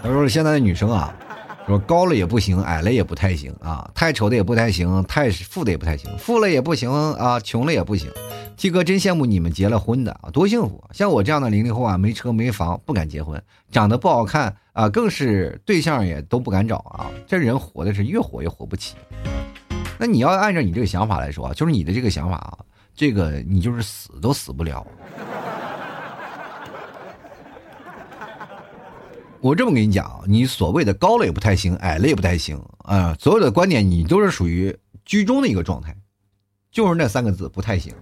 [0.03, 1.15] 他说现在的女生啊。
[1.65, 8.11] 说高了也不行，矮了也不太行啊，太丑的也不太行，太富的也不太行，富了也不行啊，穷了也不行。
[8.57, 10.83] T 哥真羡慕你们结了婚的啊，多幸福！
[10.93, 13.41] 像我这样的零零后啊，没车没房，不敢结婚，
[13.71, 17.07] 长得不好看啊，更是对象也都不敢找啊。
[17.29, 18.97] 这人活的是越活越活不起。
[19.97, 22.59] 那你要按照你这个想法来说，就是你的这个想法啊，
[22.93, 24.85] 这个你就是死都死不了。
[29.43, 34.75] 我这么跟你讲，你所谓的高了也不太行，矮了也不太行啊，所有的观点你都是属于
[35.05, 35.97] 居中的一个状态，
[36.71, 37.93] 就是那三个字不太行。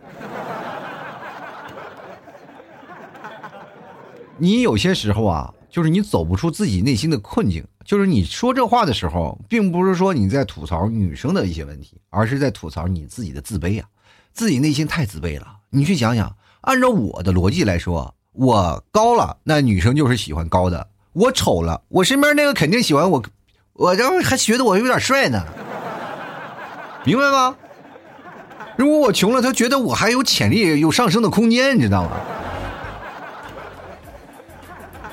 [4.37, 13.89] 你有些时候啊，就是你走不出自己内心的困境，就是你说这话的时候，并不是说你在吐槽女生的一些问题，而是在吐槽你自己的自卑啊，
[14.35, 15.57] 自己内心太自卑了。
[15.71, 20.90] 你去想想，按照我的逻辑来说，我高了，那女生就是喜欢高的。
[21.13, 23.23] 我丑了，我身边那个肯定喜欢我，
[23.73, 25.45] 我这还觉得我有点帅呢，
[27.05, 27.57] 明白吗？
[28.77, 32.11] 如果我穷了，他觉得我还有潜力，有上升的空间，你知道吗？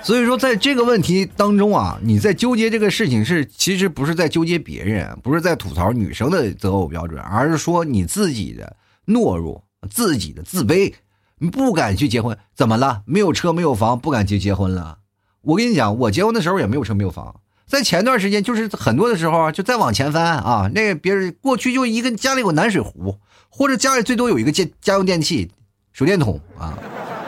[0.04, 8.78] 所以说，在这个问题当中啊，你在纠结这个事情是，其实不是在纠结别人，不是在吐槽女生的择偶标准，而是说你自己的
[9.08, 10.94] 懦弱，自己的自卑，
[11.40, 13.02] 你不敢去结婚，怎么了？
[13.06, 15.00] 没有车，没有房，不敢去结婚了。
[15.42, 17.36] 我跟你讲，我结婚的时候也没有车没有房，
[17.66, 23.18] 在前段时间就是很多的时候，就再往前翻啊，那别人过去就一个家里有暖水壶，
[23.50, 25.50] 或者家里最多有一个家家用电器，
[25.94, 26.78] 手电筒啊，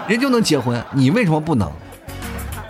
[0.07, 1.71] 人就能结婚，你为什么不能？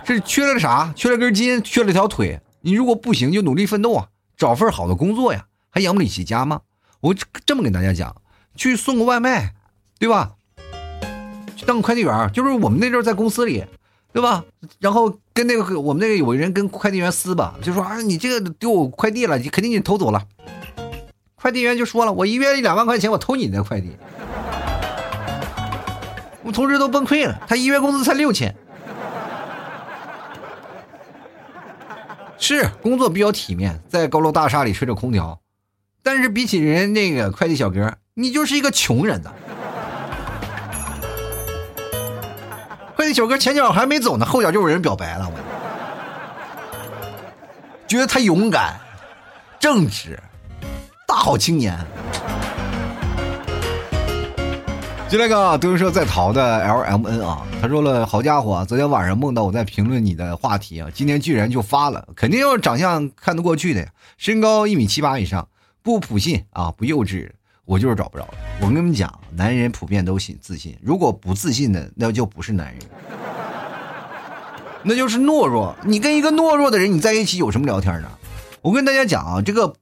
[0.04, 0.92] 是缺了啥？
[0.96, 2.40] 缺了根筋，缺了条腿？
[2.62, 6.60] 你如果不行，就努力奋斗啊，找份好的工作呀，还养不起家吗？
[7.00, 7.14] 我
[7.46, 8.14] 这么跟大家讲，
[8.56, 9.54] 去送个外卖，
[9.98, 10.32] 对吧？
[11.56, 13.64] 去当个快递员，就是我们那阵在公司里。
[14.12, 14.44] 对吧？
[14.80, 20.26] 然后跟那个我们那个有人跟快递员撕吧，就说啊，你这个丢我快递了，你肯定你偷走了。
[21.36, 23.96] 快递员就说了，我一月两万块钱，我偷你的快递。
[26.42, 28.54] 我们同事都崩溃了，他一月工资才六千。
[32.36, 35.38] 是工作比较体面，在高楼大厦里吹着空调，
[36.02, 39.30] 但是比起人那个快递小哥，你就是一个穷人呐。
[43.06, 45.34] 递小哥前脚还没走呢，后脚就有人表白了，我
[47.86, 48.78] 觉得他勇敢、
[49.58, 50.18] 正直、
[51.06, 51.78] 大好青年。
[55.08, 63.88] 就那个德云社在逃的 L M N 啊，他说了，好家伙，昨天晚上梦到我在评论你的话题啊，今天居然就发了，肯定要长相看得过去的呀，
[64.18, 65.48] 身高一米七八以上，
[65.82, 67.28] 不普信啊，不幼稚，
[67.70, 68.26] 我就是找不着。
[68.60, 72.82] 我跟你们讲，男人普遍都信自信，如果不自信的，那就不是男人，
[74.82, 75.76] 那就是懦弱。
[75.84, 78.10] 你跟一个懦弱的人你在一起有什么聊天呢？
[78.60, 79.72] 我跟大家讲啊，这个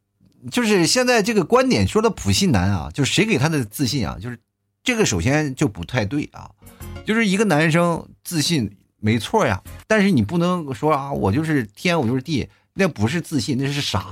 [0.51, 4.39] 就是现在这个观点说的普信男啊，就是谁给他的自信啊，就是。
[4.85, 6.51] 这个首先就不太对啊，
[7.05, 8.71] 就是一个男生自信
[9.01, 14.07] 没错呀，但是你不能说啊，我就是天，我就是地，那不是自信，那是傻，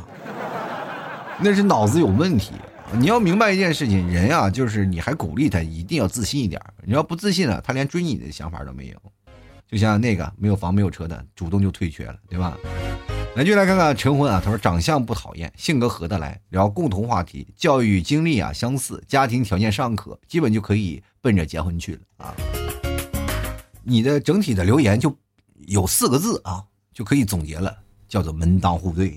[1.40, 2.52] 那是脑子有问题。
[2.92, 9.12] 你要明白一件事情，人啊，就是你还鼓励他一定要自信一点，你要不自信了，他连追你的想法都没有。
[9.68, 12.56] 就像那个没有房没有车的，主动就退却了，对吧？
[13.34, 22.34] 那就来看看陈婚啊，他说长相不讨厌，性格合得来，聊共同话题，教育经历啊相似，家庭条件尚可，基本就可以奔着结婚去了啊。
[23.82, 25.14] 你的整体的留言就
[25.66, 26.64] 有四个字啊，
[26.94, 27.76] 就可以总结了，
[28.08, 29.10] 叫做门当户对，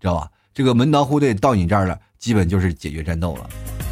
[0.00, 0.30] 知道吧？
[0.54, 3.48] 这个门当户对到你这儿了，基本就是解决战斗了。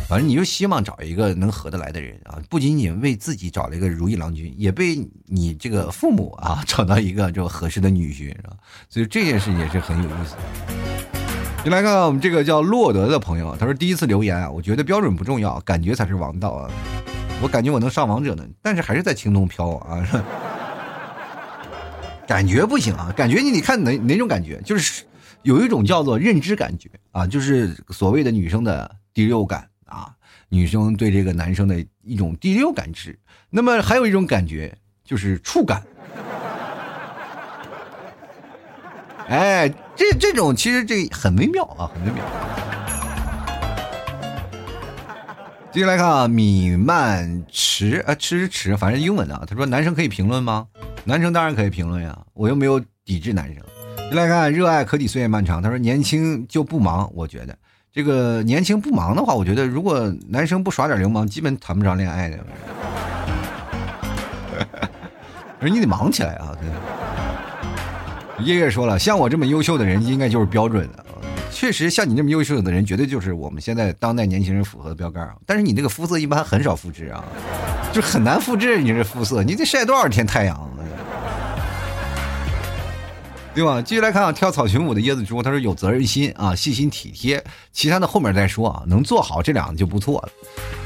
[0.08, 4.96] 反正你就希望找一个能合得来的人啊，不仅仅为自己找了一个如意郎君，也被
[5.26, 8.50] 你这个父母啊找到一个就合适的女婿，是吧？
[8.88, 10.36] 所以这件事也是很有意思。
[11.64, 16.70] 你来看看我们这个叫洛德的朋友，他说第一次留言啊，我觉得标准不重要，感觉才是王道啊。
[17.42, 20.06] 我感觉我能上王者呢，但是还是在青铜飘啊。
[22.28, 25.02] 感觉不行啊，感觉你得看哪哪种感觉，就是
[25.46, 29.70] 有一种叫做认知感觉啊，就是所谓的女生的第六感。
[29.84, 30.12] 啊，
[30.48, 33.16] 女生对这个男生的一种第六感知，
[33.48, 35.80] 那么还有一种感觉就是触感。
[39.30, 42.24] 哎，这这种其实这很微妙啊，很微妙。
[45.70, 49.44] 接下来看啊，米曼迟啊，迟迟，反正英文的啊。
[49.46, 50.66] 他说：“男生可以评论吗？”
[51.06, 53.62] 男生当然可以评论呀，我又没有抵制男生。
[54.12, 55.62] 来看，热爱可抵岁月漫长。
[55.62, 57.56] 他说：“年轻就不忙，我觉得。”
[57.92, 62.38] 这个年轻不忙的话，我觉得如果男生不耍点流氓，基本谈不上恋爱的。
[65.60, 66.56] 而你得忙起来啊！
[68.38, 71.04] 叶叶说了，像我这么优秀的人，应该就是标准的。
[71.50, 75.34] 确实，像你这么优秀的人，绝对就是我们现在当代年轻人符合的标杆。
[75.46, 77.24] 但是你那个肤色一般很少复制啊，
[77.92, 80.70] 就很难复制你这肤色，你得晒多少天太阳？
[83.56, 83.80] 对吧？
[83.80, 87.42] 继续来看啊，跳草裙舞的椰子猪，他说有责任心啊，细心体贴，
[87.72, 90.28] 其他的后面再说啊，能做好这两个就不错了。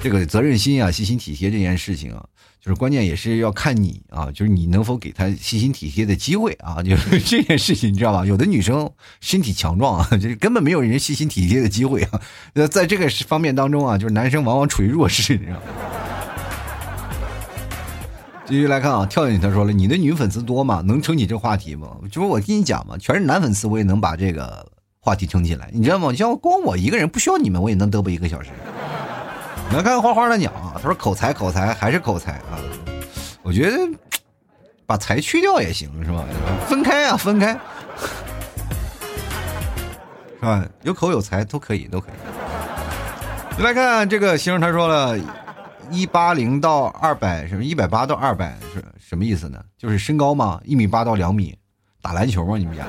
[0.00, 2.24] 这个责任心啊，细心体贴这件事情啊，
[2.64, 8.24] 就是关键也是要看你啊，就是你能否给他细心体贴的机会啊，就是这件事情你知道吧？
[8.24, 8.88] 有的女生
[9.20, 12.20] 身体强壮啊， 就是根本没有人细心体贴的机会啊。
[12.54, 15.62] 那在这个方面当中啊，就是男生往往处于弱势，你知道吗？
[18.50, 20.82] 继续来看啊，跳进去他说了：“你的女粉丝多吗？
[20.84, 24.66] 能撑起这话题吗？”就是我跟你讲嘛，全是男粉丝，我也能把这个
[24.98, 26.10] 话题撑起来，你知道吗？
[26.10, 28.50] 你像光我一个人不需要你们，我也能嘚啵一个小时。
[29.70, 32.58] 来看看花花的鸟，他说：“口才，口才，还是口才啊！”
[33.42, 33.78] 我觉得
[34.84, 36.24] 把才去掉也行，是吧？
[36.66, 37.52] 分开啊，分开，
[40.40, 40.66] 是吧？
[40.82, 43.62] 有口有才都可以，都可以。
[43.62, 45.16] 来看这个星，他说了。
[45.90, 49.62] 一八零到二百什么一百八到二百是什么意思呢？
[49.76, 51.56] 就是身高嘛，一米八到两米，
[52.00, 52.56] 打篮球吗？
[52.56, 52.86] 你们家？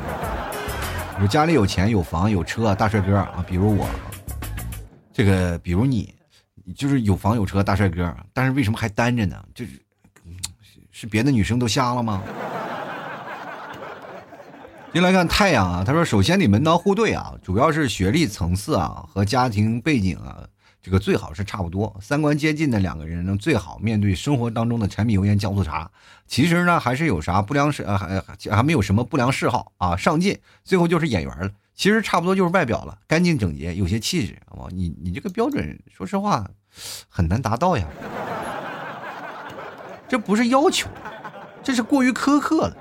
[1.17, 3.87] 说家里有钱有房有车大帅哥啊，比如我，
[5.13, 6.13] 这个比如你，
[6.75, 9.43] 就是有房有车大帅哥，但是为什么还单着呢？
[9.53, 9.71] 就是
[10.91, 12.21] 是别的女生都瞎了吗？
[14.93, 20.43] 进来看太阳啊，他说首先得门当户对啊，主要是学历层次啊和家庭背景啊。
[20.81, 25.91] 这个最好是差不多，三观接近的两个人呢，最好面对生活当中的柴米油盐酱醋茶。
[26.25, 30.39] 其实呢，还是有啥不良嗜啊，还还没有什么不良嗜好啊，上进。
[30.63, 34.35] 最后就是眼缘了，其实差不多就是外表了，干净整洁，有些气质。
[34.47, 36.49] 好你你这个标准，说实话，
[37.07, 37.85] 很难达到呀。
[40.09, 40.89] 这不是要求，
[41.63, 42.77] 这是过于苛刻了。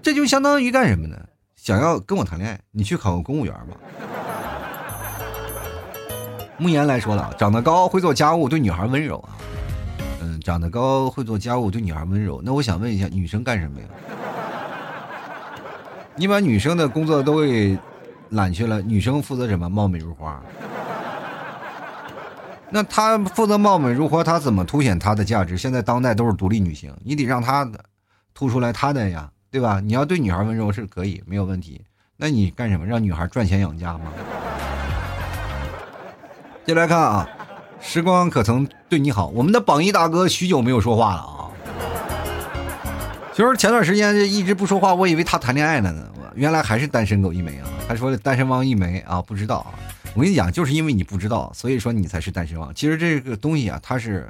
[0.00, 1.27] 这就相当于干什么呢？
[1.68, 3.76] 想要跟我谈恋爱，你去考个公务员吧。
[6.56, 9.36] 慕言来说了，长得高会做家务，对女孩温柔啊。
[10.22, 12.40] 嗯，长得高会做家务，对女孩温柔。
[12.42, 13.86] 那我想问一下，女生干什么呀？
[16.16, 17.78] 你把女生的工作都给
[18.30, 19.68] 揽去了，女生负责什么？
[19.68, 20.42] 貌美如花。
[22.70, 25.58] 那她负责貌美如花，她怎么凸显她的价值？
[25.58, 27.70] 现在当代都是独立女性，你得让她
[28.32, 29.80] 突出来她的呀，对吧？
[29.80, 31.80] 你要对女孩温柔是可以，没有问题。
[32.16, 32.84] 那你干什么？
[32.84, 34.12] 让女孩赚钱养家吗？
[36.66, 37.28] 接来看啊，
[37.80, 39.28] 时光可曾对你好？
[39.28, 41.50] 我们的榜一大哥许久没有说话了啊。
[43.32, 47.68] 其实前段时间就一直不说话，我以为他谈恋爱了呢，原来还是单身狗一枚啊！
[47.88, 49.72] 他说的单身汪一枚啊，不知道啊。
[50.14, 52.74] 我跟你讲，就是因为你不知道，所以说你才是单身汪。
[52.74, 54.28] 其实这个东西啊，它是，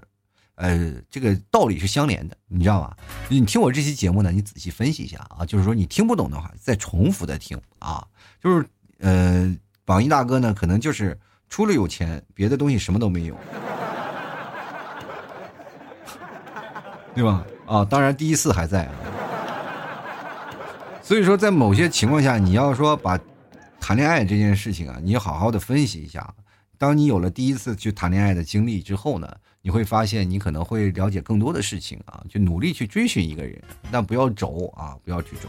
[0.59, 2.97] 呃，这个道理是相连的，你知道吧？
[3.29, 8.05] 你听我这期节目呢，你仔细分析一下啊，就是说你听不懂的话，再重复的听啊。
[8.43, 8.67] 就是
[8.99, 11.17] 呃，榜一大哥呢，可能就是
[11.49, 13.37] 除了有钱，别的东西什么都没有，
[17.15, 17.47] 对吧？
[17.67, 18.95] 啊，当然第一次还在啊，
[21.03, 23.17] 所以说在某些情况下，你要说把
[23.79, 26.35] 谈恋爱这件事情啊，你好好的分析一下。
[26.77, 35.49] 当你有了第一次去谈恋爱的经历之后呢，你会发现你可能会了解更多的事情啊，就努力去追寻一个人，但不要轴啊，不要去轴，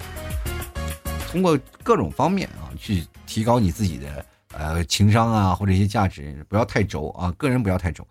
[1.31, 8.07] 通过各种方面啊去提高你自己的呃情商啊或者一些价值，不要太轴啊，个人不要太轴。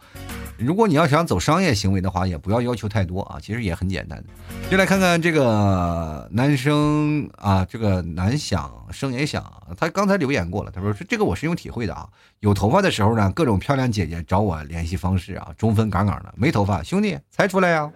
[0.57, 4.24] 如果你要想走商业行为的话，也不要要求太多啊，其实也很简单的。
[4.70, 9.45] 就来看看这个男生啊，这个男想生也想，
[9.76, 12.09] 他刚才留言过了，他说这个我是有体会的啊。
[12.41, 17.91] 有头发的时候呢，各种漂亮姐姐找我联系方式啊，中分杠杠的；没头发，兄弟才出来呀？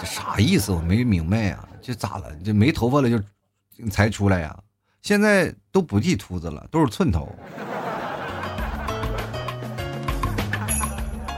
[0.00, 0.72] 这啥意思？
[0.72, 2.24] 我没明白呀，这咋了？
[2.44, 3.20] 这没头发了就
[3.88, 4.56] 才出来呀？
[5.02, 7.34] 现在都不剃秃子了，都是寸头。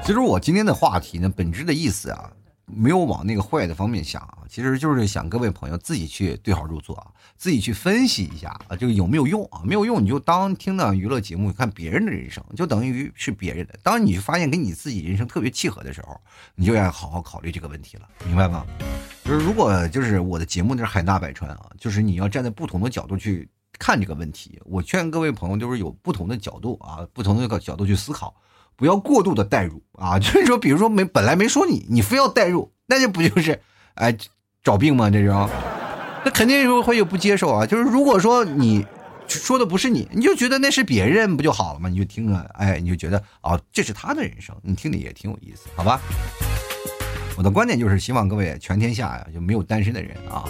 [0.04, 2.32] 其实我今天的话题呢，本质的意思啊，
[2.66, 7.06] 没有往那个坏的方面想啊，其实就是想各位朋友自己去对号入座啊，
[7.36, 9.62] 自己去分析一下啊，这个有没有用啊？
[9.64, 13.78] 没有用你就当听的娱乐节目，看别人的人生，就等于是别人的。
[13.84, 16.20] 当你发现跟你自己人生特别契合的时候，
[16.56, 18.66] 你就要好好考虑这个问题了，明白吗？
[19.25, 23.49] 就是如果就是我的节目那是海纳百川啊，就是你要站在不同的角度去
[23.79, 24.61] 看这个问题。
[24.64, 28.35] 我劝各位朋友就是有不同的角度啊，不同的角度去思考。
[28.77, 33.61] 不要过度的代入啊， 就是说，比如说没本来没说你，你非要代入，那就不就是，
[33.95, 34.16] 哎，
[34.62, 35.11] 找病吗？
[35.11, 35.47] 这种，
[36.25, 37.66] 那肯定会有不接受啊。
[37.66, 38.87] 就是如果说你
[39.29, 41.91] 说的不是你，你就觉得那是别人，不就好了吗？
[41.91, 46.01] 你就听着，哎，你就觉得哦，这是他的人生，你听的也挺有意思，好吧？
[47.41, 50.45] 我的观点就是希望各位全天下呀就没有单身的人啊，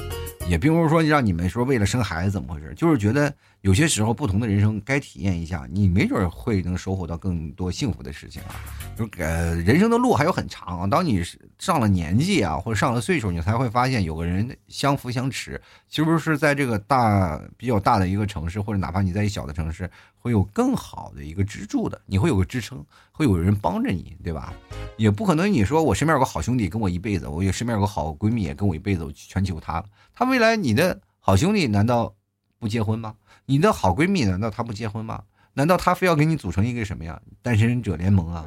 [0.50, 3.32] 也并不是说让你们说为了生孩子怎么回事，就是觉得。
[3.62, 8.56] 有些时候，不同的人生该体验一下，你没准会能收获到更多幸福的事情啊。
[8.96, 10.86] 就呃，人生的路还有很长啊。
[10.86, 11.22] 当你
[11.58, 22.82] 上了年纪啊，或者上了岁数，你才会发现有个人相扶相持，是不是在这个大比较大的一个城市，或者哪怕你在一小的城市，会有更好的一个支柱的，你会有个支撑，
[23.12, 24.54] 会有人帮着你，对吧？
[24.96, 29.84] 也不可能你说我身边有个好兄弟跟我一辈子，我也身边有个好闺蜜也跟我一辈子，我全求他了。
[30.20, 32.14] 他未来你的好兄弟难道
[32.58, 33.14] 不结婚吗？
[33.46, 35.22] 你的好闺蜜难道她不结婚吗？
[35.54, 37.18] 难道她非要给你组成一个什么呀？
[37.40, 38.44] 单身者联盟啊！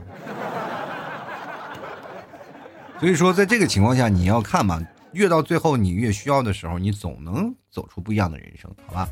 [3.02, 4.80] 所以说，在这个情况下，你要看嘛，
[5.14, 9.10] 越到最后你越需要的时候，你总能走出不一样的人生，好吧？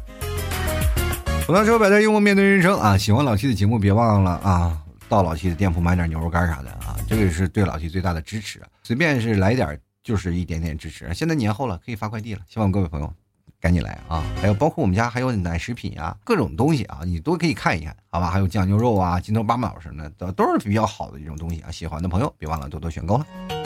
[1.47, 2.95] 我当时摆在幽默面对人生啊！
[2.95, 11.13] 喜欢老七的节目，别忘了啊，到老七的店铺买点牛肉干啥的啊，这个是对老七最大的支持，随便是来点就是一点点支持。
[11.13, 13.13] 现在年后了，可以发快递了，希望各位朋友。
[13.59, 14.23] 赶紧来啊！
[14.41, 18.27] 还有包括我们家还有奶食品啊，各种东西啊，你都可以看一看，好吧？
[18.27, 21.69] 还有酱牛肉啊、金头八宝什么的，都都是比较好的一种东西啊。
[21.69, 23.60] 喜欢的朋友别忘了多多选购了。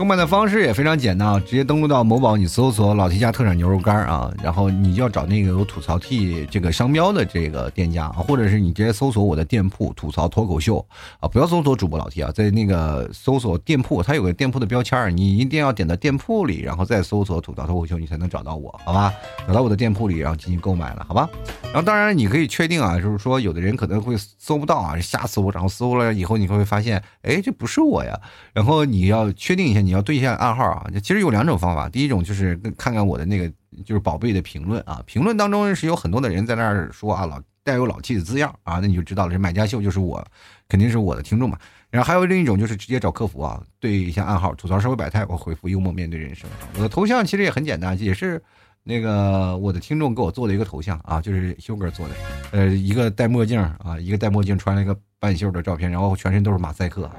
[0.00, 10.82] 购买的方式也非常简单啊，直接登录到某宝，你搜索“老 T 家特产牛肉干”啊，然后你就要找那个有吐槽 T 这个商标的这个店家，或者是你直接搜索我的店铺“吐槽脱口秀”
[11.20, 19.12] 啊，不要搜索主播老 T 啊，在那个搜索店铺，它有个店铺的标签你一定要点到店铺里，然后再搜索“吐槽脱口秀”，你才能找到我，好吧？
[19.46, 21.28] 找到我的店铺里，然后进行购买了，好吧？
[21.64, 28.18] 然后当然你可以确定啊，就是说有的人可能会搜不到啊，瞎搜，然后搜了以后你会发现，哎，这不是我呀，
[28.54, 29.89] 然后你要确定一下你。
[29.90, 31.88] 你要对一下暗号啊，其实有两种方法。
[31.88, 33.52] 第一种就是看看我的那个
[33.84, 40.24] 就是宝贝的评论啊，评论当中是有很多的人在那儿说啊，老带有老气的字样啊，那你就知道了，这买家秀就是我，
[40.68, 41.58] 肯定是我的听众嘛。
[41.90, 46.48] 然后还有另一种就是直接找客服啊，对一下暗号，吐槽社会百态，我回复幽默面对人生。
[46.76, 48.40] 我的头像其实也很简单，也是
[48.84, 52.14] 那个我的听众给我做的一个头像啊，就是修哥做的，
[52.52, 57.12] 呃，一个戴墨镜啊，一个戴墨镜穿了一个半袖的照片，然后全身都是马赛克啊，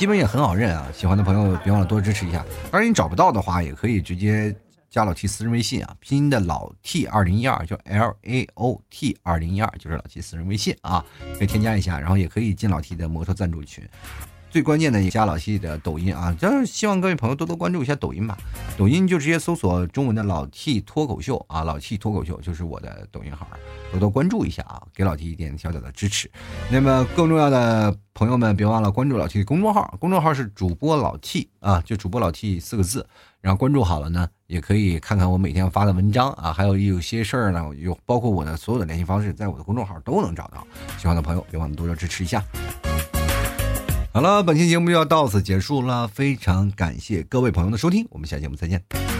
[0.00, 0.88] 基本也很好认啊。
[0.94, 2.42] 喜欢的朋友别忘了多支持一下。
[2.72, 4.56] 当然你找不到的话，也可以直接
[4.88, 11.04] 加老 T 私人微信啊，拼音的老 T 二零一二，就 L A O T 二零一二，就是老 T 私人微信啊，
[11.36, 13.86] 可以添加一下，然后也可以进老 T 的摩托赞助群。
[14.50, 18.36] 最关键的，一加老 T 的抖音啊，就是希望各位朋友多多关注一下抖音吧。
[18.76, 23.46] 抖音就直接搜索中文的老 T 脱口秀啊，老 T 脱口秀就是我的抖音号，
[23.92, 26.28] 多多关注一下啊，给老 T 一点小小的支持。
[26.68, 33.06] 那么更重要的朋友们，别忘了关注老 T 的公众号，公众号是主播老 T 啊，就主播老 T 四个字。
[33.40, 40.66] 然后关注好了呢，也可以看看我每天发的文章啊，还有有些事儿呢，有包括我的所有的联系方式，在我的公众号都能找到。
[40.98, 42.44] 喜欢的朋友别忘了多多支持一下。
[44.12, 49.19] 好了，本期节目就要到此结束了，非常感谢各位朋友的收听，我们下期节目再见。